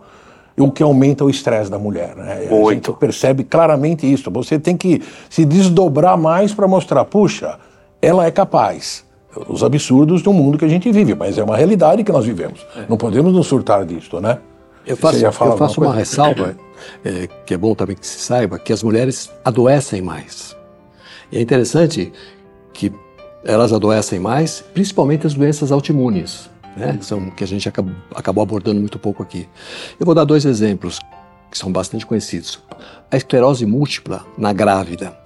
[0.57, 2.15] o que aumenta o estresse da mulher.
[2.15, 2.47] Né?
[2.49, 4.31] A gente percebe claramente isso.
[4.31, 7.59] Você tem que se desdobrar mais para mostrar, puxa,
[8.01, 9.04] ela é capaz
[9.47, 12.65] os absurdos do mundo que a gente vive, mas é uma realidade que nós vivemos.
[12.75, 12.85] É.
[12.87, 14.39] Não podemos nos surtar disto, né?
[14.85, 16.55] Eu faço, eu faço uma ressalva,
[17.03, 20.55] é, que é bom também que se saiba, que as mulheres adoecem mais.
[21.31, 22.13] E é interessante
[22.71, 22.91] que
[23.43, 26.97] elas adoecem mais, principalmente as doenças autoimunes, né?
[27.01, 29.47] São que a gente acabou, acabou abordando muito pouco aqui.
[29.99, 30.99] Eu vou dar dois exemplos
[31.49, 32.61] que são bastante conhecidos.
[33.09, 35.17] A esclerose múltipla na grávida.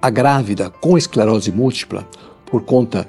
[0.00, 2.06] A grávida com esclerose múltipla,
[2.46, 3.08] por conta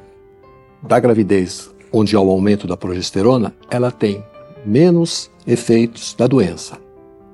[0.82, 4.24] da gravidez, onde há o aumento da progesterona, ela tem
[4.66, 6.78] menos efeitos da doença.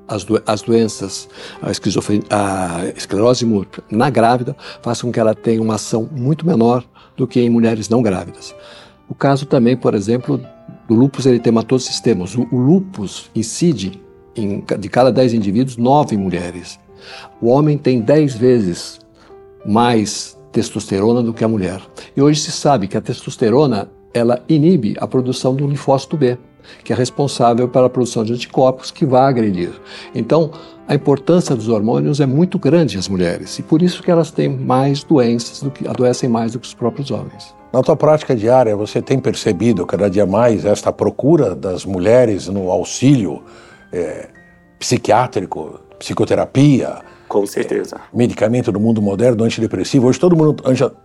[0.07, 1.29] As, do, as doenças,
[1.61, 6.83] a, a esclerose múltipla na grávida, faz com que ela tenha uma ação muito menor
[7.15, 8.53] do que em mulheres não grávidas.
[9.07, 10.39] O caso também, por exemplo,
[10.87, 12.35] do lúpus eritematoso sistemos.
[12.35, 14.01] O, o lúpus incide
[14.35, 16.79] em, de cada 10 indivíduos, 9 mulheres.
[17.41, 18.99] O homem tem 10 vezes
[19.65, 21.81] mais testosterona do que a mulher.
[22.15, 26.37] E hoje se sabe que a testosterona ela inibe a produção do linfócito B,
[26.83, 29.71] que é responsável pela produção de anticorpos que vai agredir.
[30.13, 30.51] Então,
[30.87, 34.47] a importância dos hormônios é muito grande às mulheres e por isso que elas têm
[34.47, 37.53] mais doenças do que adoecem mais do que os próprios homens.
[37.73, 42.69] Na tua prática diária, você tem percebido cada dia mais esta procura das mulheres no
[42.69, 43.41] auxílio
[43.91, 44.27] é,
[44.77, 46.99] psiquiátrico, psicoterapia?
[47.33, 47.99] Com certeza.
[48.13, 50.05] Medicamento do mundo moderno, antidepressivo.
[50.05, 50.61] Hoje todo mundo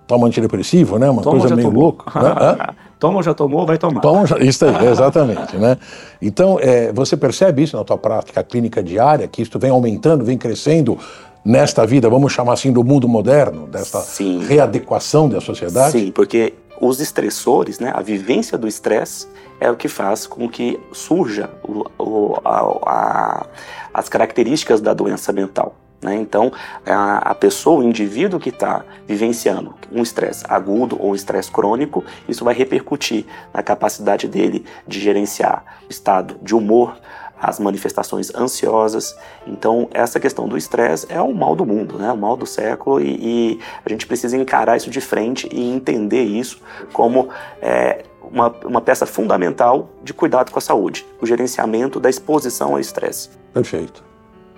[0.06, 1.08] toma antidepressivo, né?
[1.08, 2.20] Uma Toma, coisa meio louca.
[2.20, 2.74] Né?
[3.00, 4.02] Toma ou já tomou, vai tomar.
[4.02, 5.56] Toma, isso aí, exatamente.
[5.56, 5.78] né?
[6.20, 10.36] Então, é, você percebe isso na tua prática clínica diária, que isso vem aumentando, vem
[10.36, 10.98] crescendo
[11.42, 14.40] nesta vida, vamos chamar assim, do mundo moderno, dessa Sim.
[14.44, 15.92] readequação da sociedade?
[15.92, 19.26] Sim, porque os estressores, né, a vivência do estresse
[19.58, 23.46] é o que faz com que surja o, o, a, a,
[23.94, 25.74] as características da doença mental.
[26.00, 26.14] Né?
[26.16, 26.52] Então,
[26.86, 32.44] a, a, pessoa, o indivíduo que está vivenciando um estresse agudo ou estresse crônico, isso
[32.44, 36.96] vai repercutir na capacidade dele de gerenciar o estado de humor,
[37.40, 39.16] as manifestações ansiosas.
[39.46, 42.12] Então, essa questão do estresse é o mal do mundo, né?
[42.12, 46.22] o mal do século, e, e, a gente precisa encarar isso de frente e entender
[46.22, 46.60] isso
[46.92, 47.28] como
[47.60, 52.80] é, uma, uma peça fundamental de cuidado com a saúde, o gerenciamento da exposição ao
[52.80, 53.30] estresse.
[53.52, 54.04] Perfeito.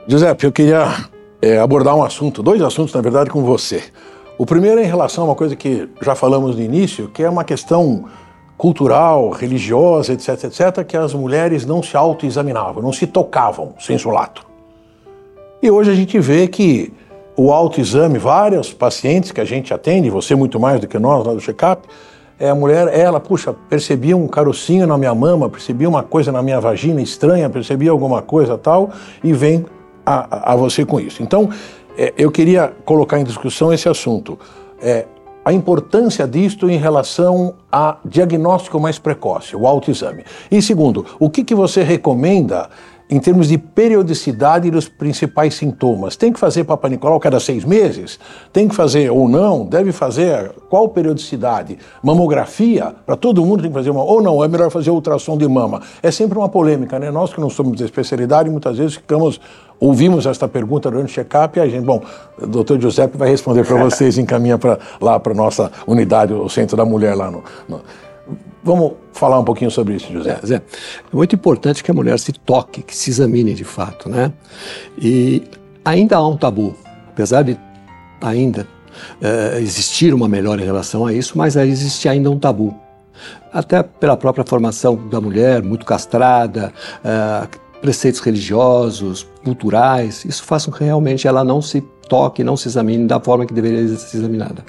[0.06, 0.86] Giuseppe, eu queria
[1.42, 3.82] é, abordar um assunto, dois assuntos, na verdade, com você.
[4.38, 7.28] O primeiro é em relação a uma coisa que já falamos no início, que é
[7.28, 8.04] uma questão
[8.56, 14.10] cultural, religiosa, etc, etc, que as mulheres não se autoexaminavam, não se tocavam, senso.
[15.62, 16.92] E hoje a gente vê que
[17.36, 21.32] o autoexame, vários pacientes que a gente atende, você muito mais do que nós lá
[21.32, 21.88] do check-up,
[22.38, 26.42] é a mulher, ela, puxa, percebia um carocinho na minha mama, percebia uma coisa na
[26.42, 28.90] minha vagina estranha, percebia alguma coisa tal,
[29.22, 29.66] e vem
[30.04, 31.22] a, a você com isso.
[31.22, 31.50] Então,
[31.96, 34.38] é, eu queria colocar em discussão esse assunto.
[34.80, 35.06] É,
[35.44, 40.24] a importância disto em relação a diagnóstico mais precoce, o autoexame.
[40.50, 42.68] E segundo, o que, que você recomenda
[43.10, 46.14] em termos de periodicidade dos principais sintomas.
[46.14, 48.20] Tem que fazer Papa Nicolau cada seis meses?
[48.52, 49.64] Tem que fazer ou não?
[49.64, 51.76] Deve fazer qual periodicidade?
[52.02, 52.94] Mamografia?
[53.04, 54.04] Para todo mundo tem que fazer uma.
[54.04, 55.82] Ou não, é melhor fazer ultrassom de mama?
[56.00, 57.10] É sempre uma polêmica, né?
[57.10, 59.40] Nós que não somos de especialidade, muitas vezes ficamos.
[59.80, 62.02] Ouvimos esta pergunta durante o check-up e a gente, bom,
[62.38, 66.50] o doutor Giuseppe vai responder para vocês, encaminha pra, lá para a nossa unidade, o
[66.50, 67.80] Centro da Mulher lá no, no
[68.62, 70.38] Vamos falar um pouquinho sobre isso, José.
[70.42, 74.08] É, Zé, é muito importante que a mulher se toque, que se examine de fato,
[74.08, 74.32] né?
[74.98, 75.42] E
[75.84, 76.74] ainda há um tabu,
[77.08, 77.58] apesar de
[78.20, 78.66] ainda
[79.20, 82.74] é, existir uma melhora em relação a isso, mas existe ainda um tabu.
[83.52, 87.48] Até pela própria formação da mulher, muito castrada, é,
[87.80, 93.06] preceitos religiosos, culturais, isso faz com que realmente ela não se toque, não se examine
[93.06, 94.64] da forma que deveria ser examinada.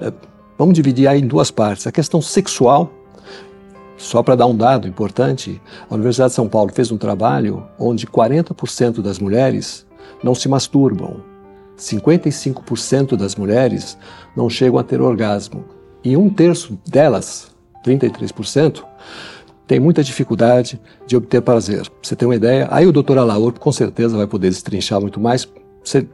[0.00, 0.10] É,
[0.58, 1.86] vamos dividir aí em duas partes.
[1.86, 2.90] A questão sexual
[3.96, 8.06] só para dar um dado importante, a Universidade de São Paulo fez um trabalho onde
[8.06, 9.86] 40% das mulheres
[10.22, 11.22] não se masturbam,
[11.78, 13.98] 55% das mulheres
[14.36, 15.64] não chegam a ter orgasmo
[16.04, 17.50] e um terço delas,
[17.84, 18.84] 33%,
[19.66, 21.82] tem muita dificuldade de obter prazer.
[21.82, 22.68] Pra você tem uma ideia?
[22.70, 25.48] Aí o doutor Alaor com certeza vai poder destrinchar muito mais.
[25.82, 26.06] Você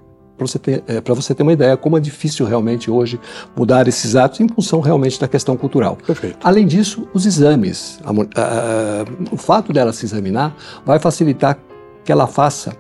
[0.42, 3.20] para você, ter, é, você ter uma ideia como é difícil realmente hoje
[3.56, 5.96] mudar esses atos em função realmente da questão cultural.
[6.04, 6.38] Perfeito.
[6.42, 11.58] Além disso, os exames, a, a, o fato dela se examinar vai facilitar
[12.04, 12.74] que ela faça,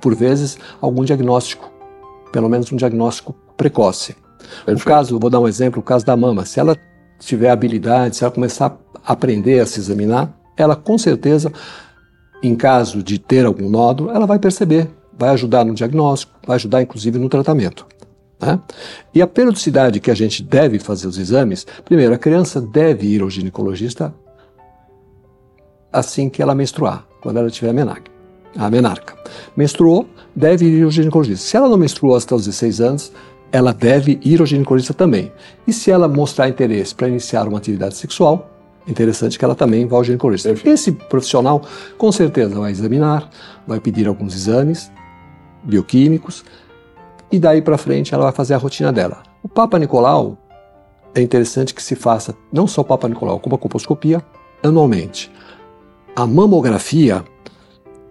[0.00, 1.70] por vezes, algum diagnóstico,
[2.32, 4.14] pelo menos um diagnóstico precoce.
[4.64, 4.82] Perfeito.
[4.82, 6.44] O caso, vou dar um exemplo, o caso da mama.
[6.44, 6.76] Se ela
[7.18, 11.50] tiver habilidade, se ela começar a aprender a se examinar, ela com certeza,
[12.42, 16.82] em caso de ter algum nódulo, ela vai perceber vai ajudar no diagnóstico, vai ajudar
[16.82, 17.86] inclusive no tratamento.
[18.40, 18.60] Né?
[19.14, 23.22] E a periodicidade que a gente deve fazer os exames, primeiro, a criança deve ir
[23.22, 24.14] ao ginecologista
[25.92, 29.16] assim que ela menstruar, quando ela tiver a menarca.
[29.56, 31.46] Menstruou, deve ir ao ginecologista.
[31.46, 33.12] Se ela não menstruou até os 16 anos,
[33.50, 35.32] ela deve ir ao ginecologista também.
[35.66, 38.50] E se ela mostrar interesse para iniciar uma atividade sexual,
[38.86, 40.54] interessante que ela também vá ao ginecologista.
[40.64, 41.62] Esse profissional,
[41.96, 43.30] com certeza, vai examinar,
[43.66, 44.90] vai pedir alguns exames,
[45.66, 46.44] bioquímicos,
[47.30, 49.22] e daí para frente ela vai fazer a rotina dela.
[49.42, 50.38] O Papa Nicolau
[51.14, 54.22] é interessante que se faça não só o Papa Nicolau, como a colposcopia
[54.62, 55.30] anualmente.
[56.14, 57.24] A mamografia,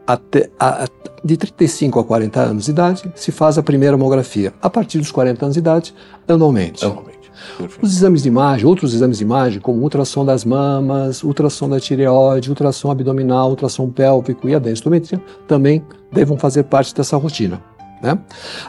[0.06, 0.88] até, a,
[1.24, 4.54] de 35 a 40 anos de idade, se faz a primeira mamografia.
[4.62, 5.94] A partir dos 40 anos de idade,
[6.28, 6.86] anualmente.
[6.86, 7.15] Anualmente.
[7.58, 7.86] Perfeito.
[7.86, 12.50] Os exames de imagem, outros exames de imagem, como ultrassom das mamas, ultrassom da tireoide,
[12.50, 17.62] ultrassom abdominal, ultrassom pélvico e a densitometria, também devam fazer parte dessa rotina.
[18.02, 18.18] Né?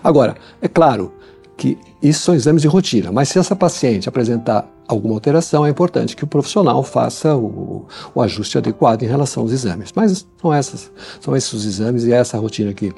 [0.03, 1.13] Agora, é claro
[1.57, 6.15] que isso são exames de rotina, mas se essa paciente apresentar alguma alteração, é importante
[6.15, 9.91] que o profissional faça o, o, ajuste adequado em relação aos exames.
[9.95, 12.93] Mas são, essas, são esses os exames e é essa rotina aqui,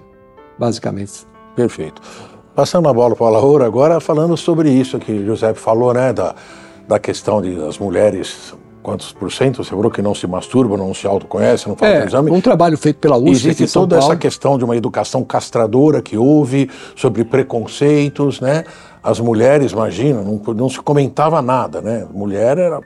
[0.58, 1.26] basicamente.
[1.54, 2.02] Perfeito.
[2.58, 6.12] Passando a bola para a Laura agora, falando sobre isso que o José falou, né,
[6.12, 6.34] da,
[6.88, 9.62] da questão de as mulheres quantos por cento?
[9.62, 12.32] Você falou que não se masturba, não se autoconhece, não faz é, exame.
[12.32, 14.12] um trabalho feito pela USP Existe toda Paulo.
[14.12, 18.64] essa questão de uma educação castradora que houve sobre preconceitos, né?
[19.04, 22.08] As mulheres, imagina, não, não se comentava nada, né?
[22.12, 22.80] Mulher era...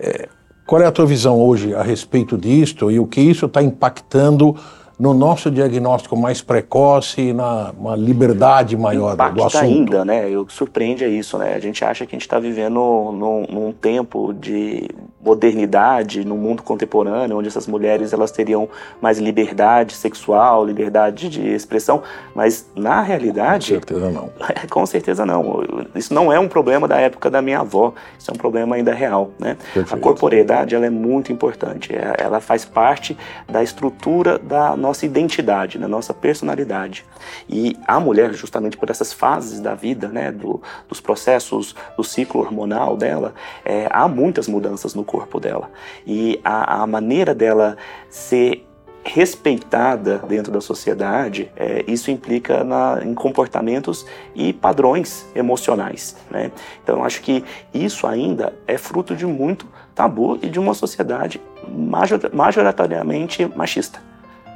[0.00, 0.26] É,
[0.66, 4.56] qual é a tua visão hoje a respeito disto e o que isso está impactando
[4.98, 9.62] no nosso diagnóstico mais precoce e na uma liberdade maior Impacta do assunto.
[9.62, 10.36] ainda, né?
[10.36, 11.54] O que surpreende é isso, né?
[11.54, 14.88] A gente acha que a gente está vivendo num, num, tempo de
[15.26, 18.68] modernidade, num mundo contemporâneo, onde essas mulheres elas teriam
[19.00, 23.74] mais liberdade sexual, liberdade de expressão, mas na realidade...
[23.74, 24.30] Com certeza não.
[24.70, 25.64] com certeza não.
[25.96, 28.94] Isso não é um problema da época da minha avó, isso é um problema ainda
[28.94, 29.56] real, né?
[29.74, 29.94] Perfeito.
[29.94, 35.76] A corporeidade, ela é muito importante, é, ela faz parte da estrutura da nossa identidade,
[35.76, 37.04] da nossa personalidade.
[37.48, 42.40] E a mulher, justamente por essas fases da vida, né, do, dos processos do ciclo
[42.40, 43.34] hormonal dela,
[43.64, 45.70] é, há muitas mudanças no corpo dela.
[46.06, 47.76] E a, a maneira dela
[48.10, 48.66] ser
[49.04, 56.16] respeitada dentro da sociedade, é, isso implica na, em comportamentos e padrões emocionais.
[56.28, 56.50] Né?
[56.82, 62.18] Então, acho que isso ainda é fruto de muito tabu e de uma sociedade major,
[62.32, 64.00] majoritariamente machista.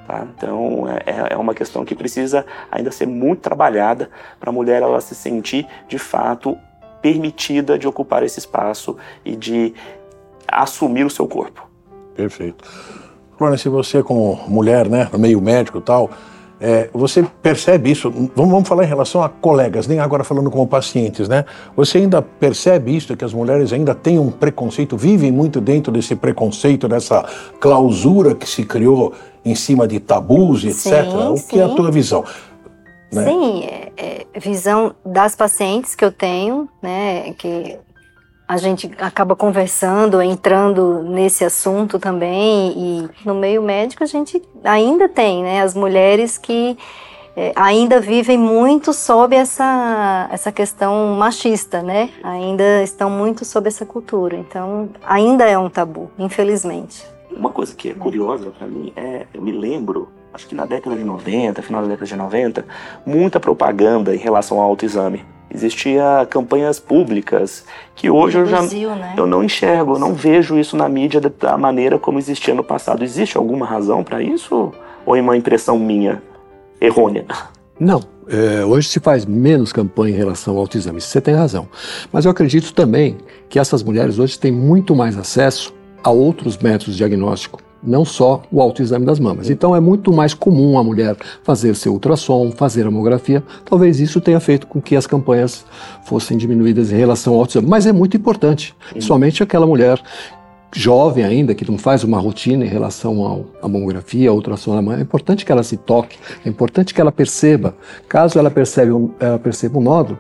[0.07, 0.27] Tá?
[0.37, 5.01] Então é, é uma questão que precisa ainda ser muito trabalhada para a mulher ela
[5.01, 6.59] se sentir de fato
[7.01, 9.73] permitida de ocupar esse espaço e de
[10.51, 11.69] assumir o seu corpo.
[12.15, 12.65] Perfeito.
[13.39, 16.11] Florence, você como mulher, né, no meio médico e tal,
[16.61, 18.11] é, você percebe isso?
[18.11, 21.47] Vamos, vamos, falar em relação a colegas, nem agora falando como pacientes, né?
[21.75, 26.15] Você ainda percebe isso, que as mulheres ainda têm um preconceito, vivem muito dentro desse
[26.15, 27.25] preconceito, dessa
[27.59, 31.05] clausura que se criou em cima de tabus, etc.
[31.05, 31.47] Sim, o sim.
[31.49, 32.27] que é a tua visão?
[33.11, 33.25] Né?
[33.25, 37.79] Sim, é, é, visão das pacientes que eu tenho, né, que
[38.51, 45.09] a gente acaba conversando, entrando nesse assunto também, e no meio médico a gente ainda
[45.09, 46.77] tem, né, as mulheres que
[47.37, 53.87] é, ainda vivem muito sob essa, essa questão machista, né, ainda estão muito sob essa
[53.87, 57.07] cultura, então ainda é um tabu, infelizmente.
[57.31, 60.97] Uma coisa que é curiosa para mim é, eu me lembro, acho que na década
[60.97, 62.65] de 90, final da década de 90,
[63.07, 65.25] muita propaganda em relação ao autoexame.
[65.53, 69.15] Existia campanhas públicas que hoje eu já né?
[69.17, 73.03] eu não enxergo, eu não vejo isso na mídia da maneira como existia no passado.
[73.03, 74.73] Existe alguma razão para isso
[75.05, 76.23] ou é uma impressão minha
[76.81, 77.25] errônea?
[77.79, 81.69] Não, é, hoje se faz menos campanha em relação ao autoexame, você tem razão.
[82.13, 86.95] Mas eu acredito também que essas mulheres hoje têm muito mais acesso a outros métodos
[86.95, 89.49] de diagnóstico, não só o autoexame das mamas.
[89.51, 93.43] Então é muito mais comum a mulher fazer seu ultrassom, fazer mamografia.
[93.65, 95.65] Talvez isso tenha feito com que as campanhas
[96.05, 97.69] fossem diminuídas em relação ao autoexame.
[97.69, 100.01] Mas é muito importante, somente aquela mulher
[100.73, 104.83] jovem ainda, que não faz uma rotina em relação ao, à mamografia, ao ultrassom da
[104.83, 107.75] mãe, é importante que ela se toque, é importante que ela perceba.
[108.09, 108.53] Caso ela,
[109.19, 110.19] ela perceba um nódulo,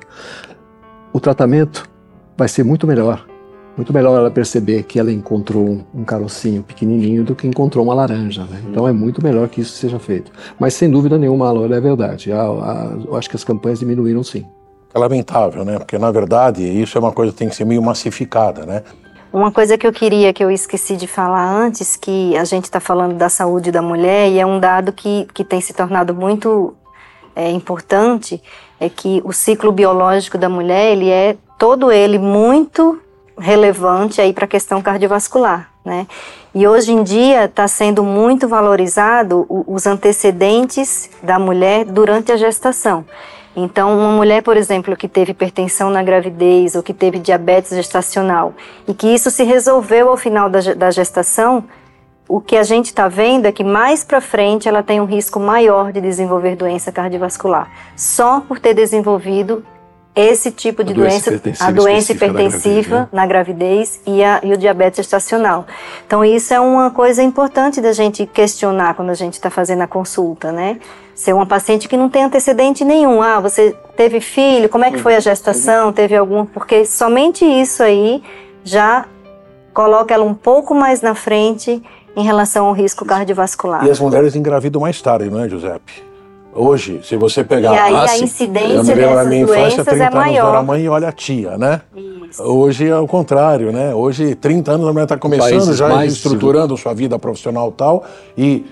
[1.12, 1.88] o tratamento
[2.36, 3.29] vai ser muito melhor
[3.76, 8.44] muito melhor ela perceber que ela encontrou um carocinho pequenininho do que encontrou uma laranja.
[8.44, 8.62] Né?
[8.68, 10.30] Então é muito melhor que isso seja feito.
[10.58, 12.32] Mas sem dúvida nenhuma, a Laura é verdade.
[12.32, 14.44] A, a, eu acho que as campanhas diminuíram sim.
[14.92, 15.78] É lamentável, né?
[15.78, 18.82] Porque na verdade isso é uma coisa que tem que ser meio massificada, né?
[19.32, 22.80] Uma coisa que eu queria, que eu esqueci de falar antes, que a gente está
[22.80, 26.74] falando da saúde da mulher e é um dado que, que tem se tornado muito
[27.36, 28.42] é, importante,
[28.80, 33.00] é que o ciclo biológico da mulher, ele é todo ele muito
[33.40, 36.06] relevante aí para a questão cardiovascular, né?
[36.54, 43.04] E hoje em dia está sendo muito valorizado os antecedentes da mulher durante a gestação.
[43.54, 48.54] Então, uma mulher, por exemplo, que teve hipertensão na gravidez ou que teve diabetes gestacional
[48.86, 51.64] e que isso se resolveu ao final da, gestação,
[52.28, 55.40] o que a gente está vendo é que mais para frente ela tem um risco
[55.40, 59.64] maior de desenvolver doença cardiovascular, só por ter desenvolvido
[60.14, 64.40] esse tipo de a doença, doença a doença hipertensiva na gravidez, na gravidez e, a,
[64.42, 65.66] e, o diabetes gestacional.
[66.06, 69.86] Então isso é uma coisa importante da gente questionar quando a gente está fazendo a
[69.86, 70.78] consulta, né?
[71.14, 73.22] Ser uma paciente que não tem antecedente nenhum.
[73.22, 74.68] Ah, você teve filho?
[74.68, 75.92] Como é que foi a gestação?
[75.92, 76.46] Teve algum?
[76.46, 78.22] Porque somente isso aí
[78.64, 79.04] já
[79.72, 81.82] coloca ela um pouco mais na frente
[82.16, 83.86] em relação ao risco cardiovascular.
[83.86, 86.09] E as mulheres engravidam mais tarde, não é, Giuseppe?
[86.54, 87.74] Hoje, se você pegar.
[87.74, 88.24] E aí a sim.
[88.24, 90.48] incidência eu na minha infância, doenças 30 é anos maior.
[90.48, 91.80] era mãe e olha a tia, né?
[91.94, 92.42] Isso.
[92.42, 93.94] Hoje é o contrário, né?
[93.94, 97.72] Hoje, 30 anos, a mulher está começando Países já mais estruturando sua vida profissional e
[97.72, 98.04] tal
[98.36, 98.64] e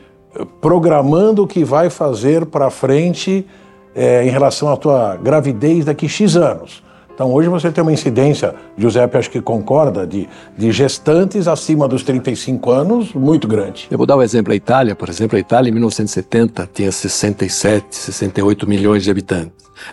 [0.60, 3.46] programando o que vai fazer para frente
[3.94, 6.82] eh, em relação à tua gravidez daqui X anos.
[7.18, 12.04] Então, hoje você tem uma incidência, Giuseppe acho que concorda, de, de gestantes acima dos
[12.04, 13.88] 35 anos muito grande.
[13.90, 14.94] Eu vou dar o exemplo da Itália.
[14.94, 19.50] Por exemplo, a Itália em 1970 tinha 67, 68 milhões de habitantes.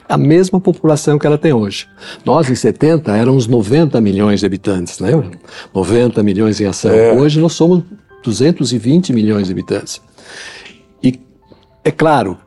[0.08, 1.88] A mesma população que ela tem hoje.
[2.24, 5.32] Nós, em 70, éramos 90 milhões de habitantes, lembra?
[5.74, 6.92] 90 milhões em ação.
[6.92, 7.12] É.
[7.12, 7.82] Hoje nós somos
[8.24, 10.00] 220 milhões de habitantes.
[11.02, 11.20] E
[11.84, 12.38] é claro,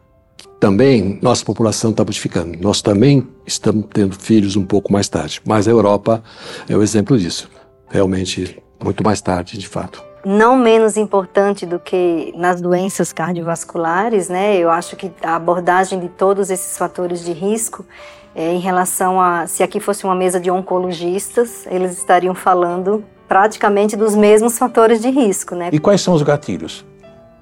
[0.61, 2.59] também nossa população está modificando.
[2.61, 5.41] Nós também estamos tendo filhos um pouco mais tarde.
[5.47, 6.23] Mas a Europa
[6.69, 7.49] é o exemplo disso.
[7.89, 10.05] Realmente, muito mais tarde, de fato.
[10.25, 14.57] não menos importante do que nas doenças cardiovasculares, né?
[14.57, 17.87] Eu acho que a abordagem de todos esses fatores de risco,
[18.35, 23.97] é, em relação a se aqui fosse uma mesa de oncologistas, eles estariam falando praticamente
[23.97, 25.71] dos mesmos fatores de risco, né?
[25.73, 26.85] E quais são os gatilhos?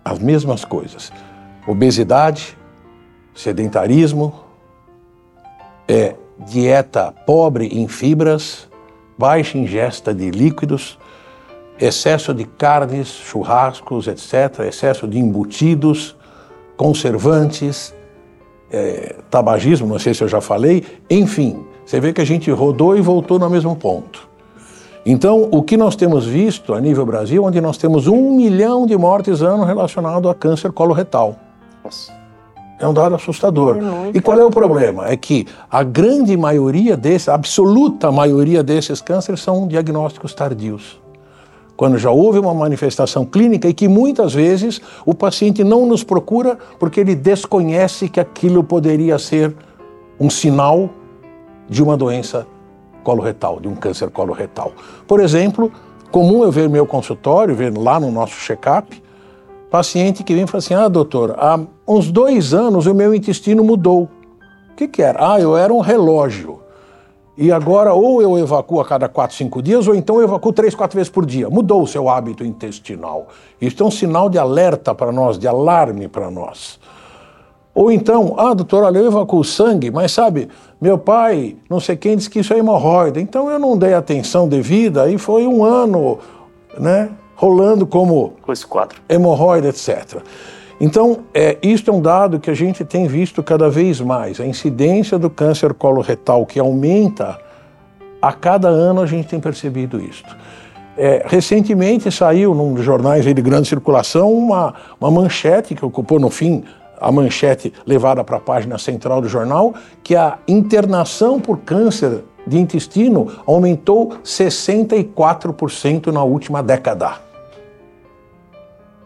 [0.04, 1.10] As mesmas coisas:
[1.66, 2.56] obesidade,
[3.37, 4.34] sedentarismo,
[5.87, 8.66] é, dieta pobre em fibras,
[9.16, 10.99] baixa ingesta de líquidos,
[11.78, 16.16] excesso de carnes, churrascos, etc., excesso de embutidos,
[16.76, 17.95] conservantes,
[18.70, 22.97] é, tabagismo, não sei se eu já falei, enfim, você vê que a gente rodou
[22.97, 24.28] e voltou no mesmo ponto.
[25.05, 28.97] Então, o que nós temos visto a nível Brasil, onde nós temos um milhão de
[28.97, 31.37] mortes ano relacionado a câncer coloretal.
[32.79, 33.77] É um dado assustador.
[33.77, 34.11] É.
[34.14, 35.09] E qual é o problema?
[35.09, 41.01] É que a grande maioria desses, a absoluta maioria desses cânceres são diagnósticos tardios.
[41.77, 46.59] Quando já houve uma manifestação clínica e que muitas vezes o paciente não nos procura
[46.79, 49.55] porque ele desconhece que aquilo poderia ser
[50.18, 50.89] um sinal
[51.68, 52.47] de uma doença
[53.05, 54.72] coloretal, de um câncer coloretal.
[55.07, 55.70] Por exemplo,
[56.11, 59.03] comum eu ver no meu consultório, ver lá no nosso check-up,
[59.70, 63.64] paciente que vem e fala assim: Ah, doutor, há uns dois anos o meu intestino
[63.64, 64.08] mudou.
[64.72, 65.34] O que, que era?
[65.34, 66.60] Ah, eu era um relógio.
[67.38, 70.74] E agora ou eu evacuo a cada quatro, cinco dias, ou então eu evacuo três,
[70.74, 71.50] quatro vezes por dia.
[71.50, 73.28] Mudou o seu hábito intestinal.
[73.60, 76.80] Isso é um sinal de alerta para nós, de alarme para nós.
[77.74, 80.48] Ou então, ah, doutor, olha, eu evacuo sangue, mas sabe,
[80.80, 83.20] meu pai, não sei quem, disse que isso é hemorroida.
[83.20, 86.18] Então eu não dei atenção devida e foi um ano,
[86.78, 89.01] né, rolando como Com esse quadro.
[89.09, 90.22] hemorroida, etc.
[90.80, 94.41] Então, é, isto é um dado que a gente tem visto cada vez mais.
[94.41, 97.39] A incidência do câncer coloretal que aumenta
[98.20, 100.37] a cada ano, a gente tem percebido isto.
[100.99, 106.30] É, recentemente saiu num dos jornais de grande circulação uma, uma manchete que ocupou no
[106.30, 106.64] fim
[106.99, 112.59] a manchete levada para a página central do jornal, que a internação por câncer de
[112.59, 117.26] intestino aumentou 64% na última década.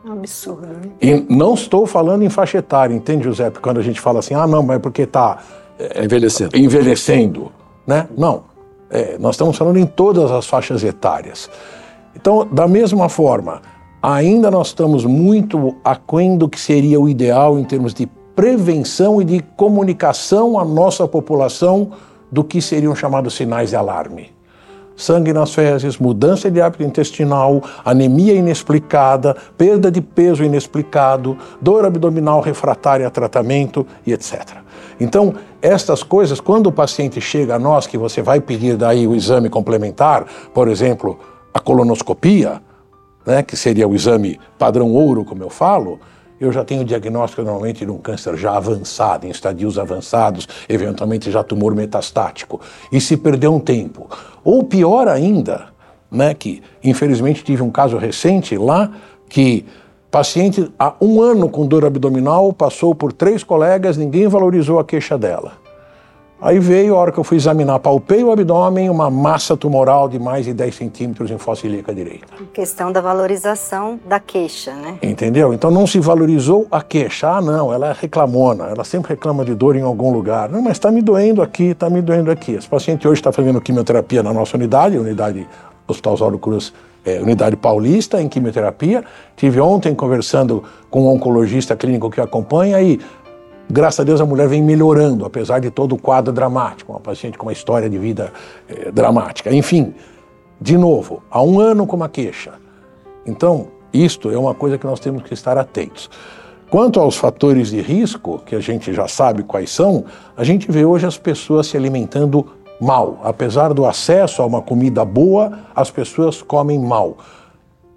[0.05, 0.91] É um absurdo, né?
[1.01, 3.51] E não estou falando em faixa etária, entende, José?
[3.51, 5.39] Quando a gente fala assim, ah, não, mas é porque está
[5.79, 6.57] É envelhecendo.
[6.57, 7.53] envelhecendo,
[7.87, 8.09] né?
[8.17, 8.45] Não,
[8.93, 11.49] É, nós estamos falando em todas as faixas etárias.
[12.17, 13.63] Então, da mesma forma,
[14.03, 19.25] ainda nós estamos muito aquém do que seria o ideal em termos de prevenção e
[19.25, 21.93] de comunicação à nossa população
[22.33, 24.33] do que seriam chamados sinais de alarme.
[25.01, 32.43] Sangue nas fezes, mudança de hábito intestinal, anemia inexplicada, perda de peso inexplicado, dor abdominal
[32.43, 34.59] refratária a tratamento e etc.
[35.01, 39.15] Então, estas coisas, quando o paciente chega a nós, que você vai pedir daí o
[39.15, 41.19] exame complementar, por exemplo,
[41.55, 42.61] a colonoscopia,
[43.25, 45.99] né, que seria o exame padrão ouro, como eu falo,
[46.41, 51.43] eu já tenho diagnóstico normalmente de um câncer já avançado, em estadios avançados, eventualmente já
[51.43, 52.61] tumor metastático.
[52.91, 54.09] E se perdeu um tempo.
[54.43, 55.67] Ou pior ainda,
[56.11, 58.91] né, que infelizmente tive um caso recente lá,
[59.29, 59.67] que
[60.11, 65.19] paciente há um ano com dor abdominal passou por três colegas, ninguém valorizou a queixa
[65.19, 65.53] dela.
[66.43, 70.19] Aí veio, a hora que eu fui examinar, palpei o abdômen, uma massa tumoral de
[70.19, 72.29] mais de 10 centímetros em fossa ilíaca direita.
[72.55, 74.99] Questão da valorização da queixa, né?
[75.03, 75.53] Entendeu?
[75.53, 77.29] Então não se valorizou a queixa.
[77.29, 80.49] Ah, não, ela é reclamona, ela sempre reclama de dor em algum lugar.
[80.49, 82.53] Não, mas está me doendo aqui, está me doendo aqui.
[82.53, 85.47] Esse paciente hoje está fazendo quimioterapia na nossa unidade, unidade
[85.87, 86.73] Hospital Oswaldo Cruz,
[87.05, 89.05] é, unidade paulista, em quimioterapia.
[89.37, 92.99] Tive ontem conversando com um oncologista clínico que acompanha e
[93.71, 97.39] graças a Deus a mulher vem melhorando, apesar de todo o quadro dramático, uma paciente
[97.39, 98.33] com uma história de vida
[98.69, 99.55] eh, dramática.
[99.55, 99.95] Enfim,
[100.61, 102.53] de novo, há um ano com uma queixa.
[103.25, 106.11] Então, isto é uma coisa que nós temos que estar atentos.
[106.71, 110.05] Quanto aos fatores de risco, que a gente já sabe quais são,
[110.37, 112.47] a gente vê hoje as pessoas se alimentando
[112.81, 113.19] mal.
[113.25, 117.19] Apesar do acesso a uma comida boa, as pessoas comem mal.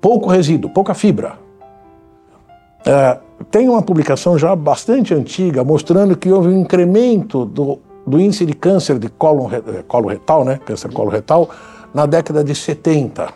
[0.02, 1.38] Pouco resíduo, pouca fibra.
[2.86, 3.20] É,
[3.54, 8.54] tem uma publicação já bastante antiga mostrando que houve um incremento do, do índice de
[8.56, 10.60] câncer de colo, é, colo retal, né?
[10.66, 11.48] Câncer colo retal,
[11.94, 13.32] na década de 70.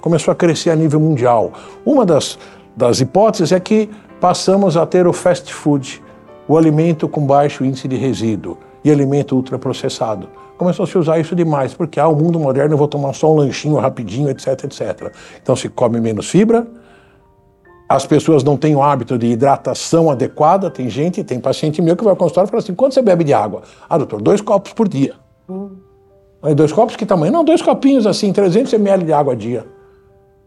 [0.00, 1.52] Começou a crescer a nível mundial.
[1.84, 2.38] Uma das,
[2.74, 6.02] das hipóteses é que passamos a ter o fast food,
[6.48, 10.30] o alimento com baixo índice de resíduo e alimento ultraprocessado.
[10.56, 13.30] Começou a se usar isso demais, porque ah, o mundo moderno eu vou tomar só
[13.30, 15.12] um lanchinho rapidinho, etc, etc.
[15.42, 16.66] Então se come menos fibra,
[17.88, 20.70] as pessoas não têm o hábito de hidratação adequada.
[20.70, 23.24] Tem gente, tem paciente meu que vai ao consultório e fala assim: quanto você bebe
[23.24, 23.62] de água?
[23.88, 25.14] Ah, doutor, dois copos por dia.
[25.48, 25.70] Hum.
[26.42, 27.32] Aí, dois copos que tamanho?
[27.32, 29.66] Não, dois copinhos assim, 300 ml de água a dia.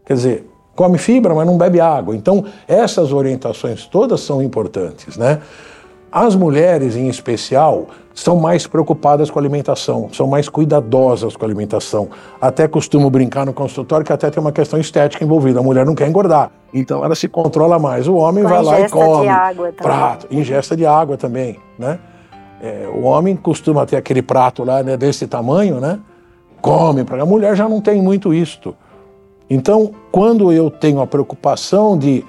[0.06, 2.16] Quer dizer, come fibra, mas não bebe água.
[2.16, 5.40] Então, essas orientações todas são importantes, né?
[6.10, 11.48] As mulheres, em especial, são mais preocupadas com a alimentação, são mais cuidadosas com a
[11.48, 12.08] alimentação.
[12.40, 15.60] Até costumo brincar no consultório que até tem uma questão estética envolvida.
[15.60, 18.06] A mulher não quer engordar, então ela se controla mais.
[18.06, 19.22] O homem com vai lá e come.
[19.22, 19.82] De água também.
[19.82, 21.98] Prato, ingesta de água também, né?
[22.62, 25.98] É, o homem costuma ter aquele prato lá né, desse tamanho, né?
[26.60, 28.76] Come, a mulher já não tem muito isto.
[29.50, 32.24] Então, quando eu tenho a preocupação de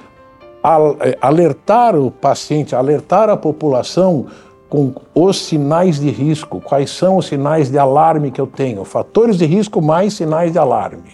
[1.02, 4.26] é, alertar o paciente, alertar a população
[4.74, 9.38] com os sinais de risco, quais são os sinais de alarme que eu tenho, fatores
[9.38, 11.12] de risco mais sinais de alarme.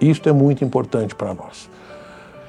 [0.00, 1.68] Isto é muito importante para nós.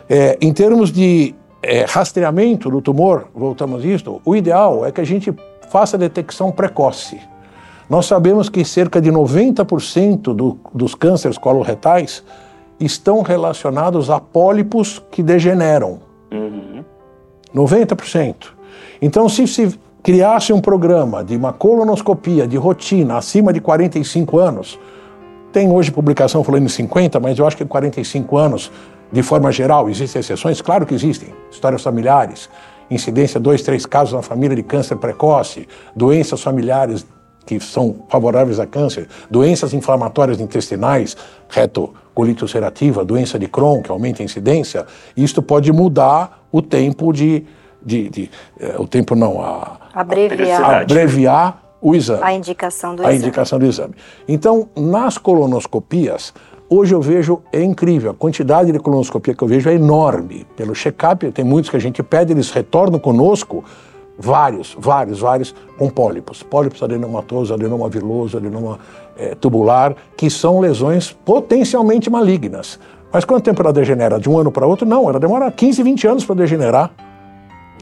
[0.08, 5.02] É, em termos de é, rastreamento do tumor, voltamos a isto, o ideal é que
[5.02, 5.34] a gente
[5.68, 7.20] faça a detecção precoce.
[7.90, 12.24] Nós sabemos que cerca de 90% do, dos cânceres coloretais
[12.80, 16.02] estão relacionados a pólipos que degeneram.
[16.32, 16.86] Uhum.
[17.52, 18.50] 90%.
[19.02, 24.80] Então, se se criasse um programa de uma colonoscopia de rotina acima de 45 anos,
[25.52, 28.72] tem hoje publicação falando em 50, mas eu acho que 45 anos,
[29.12, 30.62] de forma geral, existem exceções?
[30.62, 31.30] Claro que existem.
[31.52, 32.50] Histórias familiares,
[32.90, 37.06] incidência dois, três casos na família de câncer precoce, doenças familiares
[37.46, 41.18] que são favoráveis a câncer, doenças inflamatórias intestinais,
[41.50, 44.86] retocolite ulcerativa, doença de Crohn, que aumenta a incidência,
[45.18, 47.44] isto pode mudar o tempo de,
[47.84, 50.82] de, de eh, o tempo não, a, abreviar.
[50.82, 52.24] abreviar o exame.
[52.24, 53.18] A indicação do a exame.
[53.18, 53.94] indicação do exame.
[54.28, 56.34] Então, nas colonoscopias,
[56.70, 60.46] hoje eu vejo, é incrível, a quantidade de colonoscopia que eu vejo é enorme.
[60.56, 63.64] Pelo check-up, tem muitos que a gente pede, eles retornam conosco
[64.18, 66.44] vários, vários, vários, com pólipos.
[66.44, 68.80] Pólipos adenomatoso, adenoma viloso, adenoma
[69.18, 72.80] é, tubular, que são lesões potencialmente malignas.
[73.12, 74.20] Mas quanto tempo ela degenera?
[74.20, 74.86] De um ano para outro?
[74.86, 76.92] Não, ela demora 15, 20 anos para degenerar.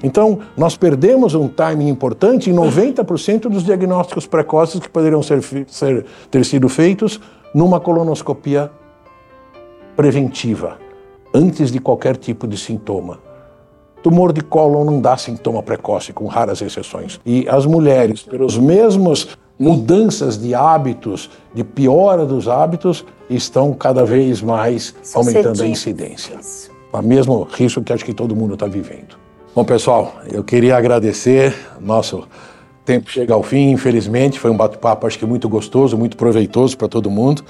[0.04, 6.06] Então, nós perdemos um timing importante em 90% dos diagnósticos precoces que poderiam ser, ser,
[6.30, 7.20] ter sido feitos
[7.54, 8.72] numa colonoscopia
[9.95, 10.78] preventiva,
[11.34, 13.20] antes de qualquer tipo de sintoma.
[14.04, 17.20] Tumor de cólon não dá sintoma precoce, com raras exceções.
[17.26, 24.41] E as mulheres, pelos mesmos mudanças de hábitos, de piora dos hábitos, estão cada vez
[24.41, 26.38] mais aumentando a incidência.
[26.93, 29.26] O mesmo risco que acho que todo mundo está vivendo.
[29.58, 31.51] Bom, pessoal, eu queria agradecer.
[31.82, 32.28] Nosso
[32.86, 34.39] tempo chega ao fim, infelizmente.
[34.39, 37.43] Foi um bate-papo, acho que muito gostoso, muito proveitoso para todo mundo.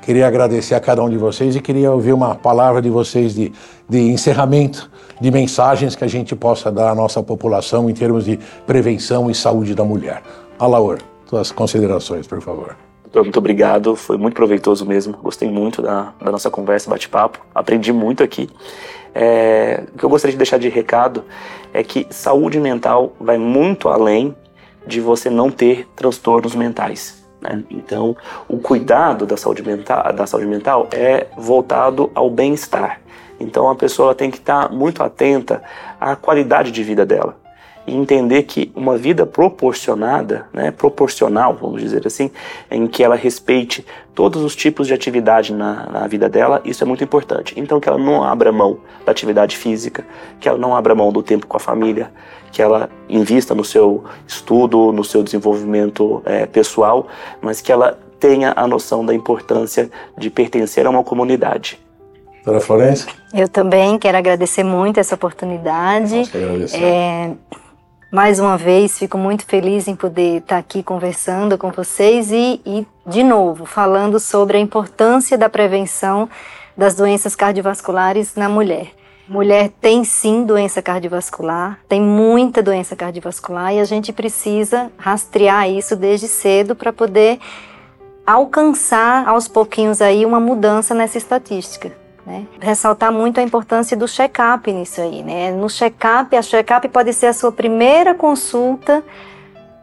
[0.00, 3.52] Queria agradecer a cada um de vocês e queria ouvir uma palavra de vocês de,
[3.86, 4.90] de encerramento,
[5.20, 9.34] de mensagens que a gente possa dar à nossa população em termos de prevenção e
[9.34, 10.22] saúde da mulher.
[10.58, 12.74] Alaor, suas considerações, por favor.
[13.22, 15.16] Muito obrigado, foi muito proveitoso mesmo.
[15.22, 17.38] Gostei muito da, da nossa conversa, bate-papo.
[17.54, 18.48] Aprendi muito aqui.
[19.14, 21.24] É, o que eu gostaria de deixar de recado
[21.72, 24.34] é que saúde mental vai muito além
[24.86, 27.24] de você não ter transtornos mentais.
[27.40, 27.62] Né?
[27.70, 28.16] Então,
[28.48, 33.00] o cuidado da saúde mental, da saúde mental é voltado ao bem-estar.
[33.38, 35.62] Então, a pessoa tem que estar muito atenta
[36.00, 37.43] à qualidade de vida dela
[37.86, 42.30] e entender que uma vida proporcionada, né, proporcional, vamos dizer assim,
[42.70, 46.86] em que ela respeite todos os tipos de atividade na, na, vida dela, isso é
[46.86, 47.54] muito importante.
[47.56, 50.04] Então, que ela não abra mão da atividade física,
[50.40, 52.10] que ela não abra mão do tempo com a família,
[52.50, 57.08] que ela invista no seu estudo, no seu desenvolvimento é, pessoal,
[57.42, 61.78] mas que ela tenha a noção da importância de pertencer a uma comunidade.
[62.44, 63.08] Doutora Florença?
[63.32, 66.16] Eu também quero agradecer muito essa oportunidade.
[66.16, 67.32] Nossa, é,
[68.14, 72.86] mais uma vez, fico muito feliz em poder estar aqui conversando com vocês e, e,
[73.04, 76.28] de novo, falando sobre a importância da prevenção
[76.76, 78.92] das doenças cardiovasculares na mulher.
[79.28, 85.96] Mulher tem sim doença cardiovascular, tem muita doença cardiovascular e a gente precisa rastrear isso
[85.96, 87.40] desde cedo para poder
[88.24, 92.03] alcançar aos pouquinhos aí uma mudança nessa estatística.
[92.26, 92.46] Né?
[92.58, 95.22] Ressaltar muito a importância do check-up nisso aí.
[95.22, 95.52] Né?
[95.52, 99.02] No check-up, a check-up pode ser a sua primeira consulta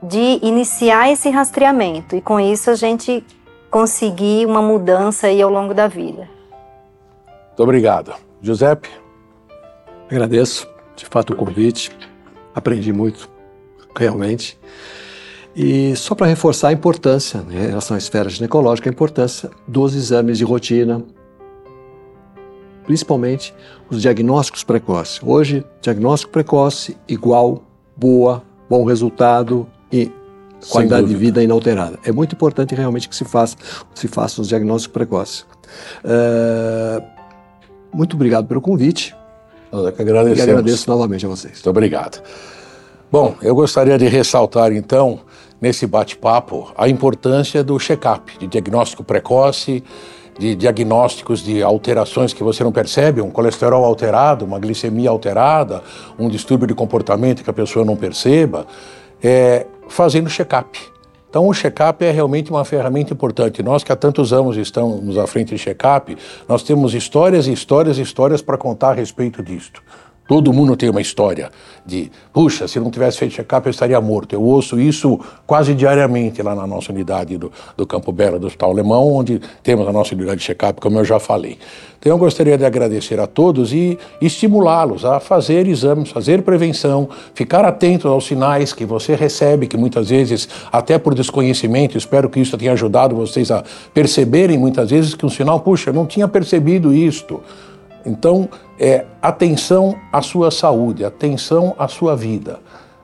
[0.01, 3.23] de iniciar esse rastreamento e com isso a gente
[3.69, 6.27] conseguir uma mudança aí ao longo da vida.
[7.49, 8.13] Muito obrigado.
[8.41, 8.89] Giuseppe?
[10.09, 11.91] Agradeço, de fato, o convite.
[12.53, 13.29] Aprendi muito,
[13.95, 14.59] realmente.
[15.55, 19.95] E só para reforçar a importância, né, em relação à esfera ginecológica, a importância dos
[19.95, 21.03] exames de rotina,
[22.91, 23.53] principalmente
[23.89, 25.21] os diagnósticos precoces.
[25.23, 27.63] Hoje, diagnóstico precoce igual
[27.95, 30.11] boa, bom resultado e
[30.69, 31.97] qualidade de vida inalterada.
[32.03, 33.55] É muito importante realmente que se faça,
[33.95, 35.45] se faça os diagnósticos precoces.
[36.03, 37.01] Uh,
[37.93, 39.15] muito obrigado pelo convite.
[39.71, 40.39] Nós é que agradecemos.
[40.39, 41.53] E agradeço novamente a vocês.
[41.53, 42.21] Muito obrigado.
[43.09, 45.21] Bom, eu gostaria de ressaltar então,
[45.61, 49.81] nesse bate-papo, a importância do check-up, de diagnóstico precoce,
[50.37, 55.83] de diagnósticos de alterações que você não percebe, um colesterol alterado, uma glicemia alterada,
[56.17, 58.65] um distúrbio de comportamento que a pessoa não perceba,
[59.21, 60.79] é, fazendo check-up.
[61.29, 63.63] Então, o check-up é realmente uma ferramenta importante.
[63.63, 67.97] Nós que há tantos anos estamos à frente de check-up, nós temos histórias e histórias
[67.97, 69.81] e histórias para contar a respeito disto.
[70.27, 71.49] Todo mundo tem uma história
[71.85, 74.33] de, puxa, se não tivesse feito check-up eu estaria morto.
[74.33, 78.71] Eu ouço isso quase diariamente lá na nossa unidade do, do Campo Belo do Hospital
[78.71, 81.57] Alemão, onde temos a nossa unidade de check-up, como eu já falei.
[81.99, 87.65] Então eu gostaria de agradecer a todos e estimulá-los a fazer exames, fazer prevenção, ficar
[87.65, 92.57] atentos aos sinais que você recebe, que muitas vezes, até por desconhecimento, espero que isso
[92.57, 93.63] tenha ajudado vocês a
[93.93, 97.41] perceberem muitas vezes que um sinal, puxa, eu não tinha percebido isto.
[98.05, 98.49] Então,
[98.79, 102.59] é atenção à sua saúde, atenção à sua vida.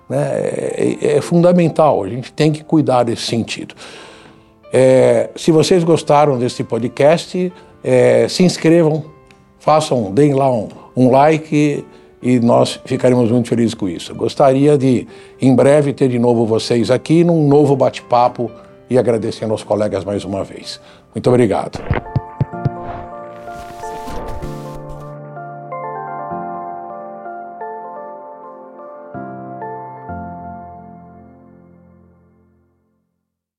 [0.10, 0.18] Né?
[0.20, 3.76] É, é, fundamental, a gente tem que cuidar desse sentido.
[4.72, 7.52] É, se vocês gostaram desse podcast,
[7.84, 9.06] é, se inscrevam,
[9.60, 11.86] façam, deem lá um, um like
[12.22, 14.14] e nós ficaremos muito felizes com isso.
[14.16, 15.08] Gostaria de,
[15.42, 18.50] em breve, ter de novo vocês aqui num novo bate-papo
[18.90, 20.80] e agradecendo aos colegas mais uma vez.
[21.14, 22.17] Muito obrigado.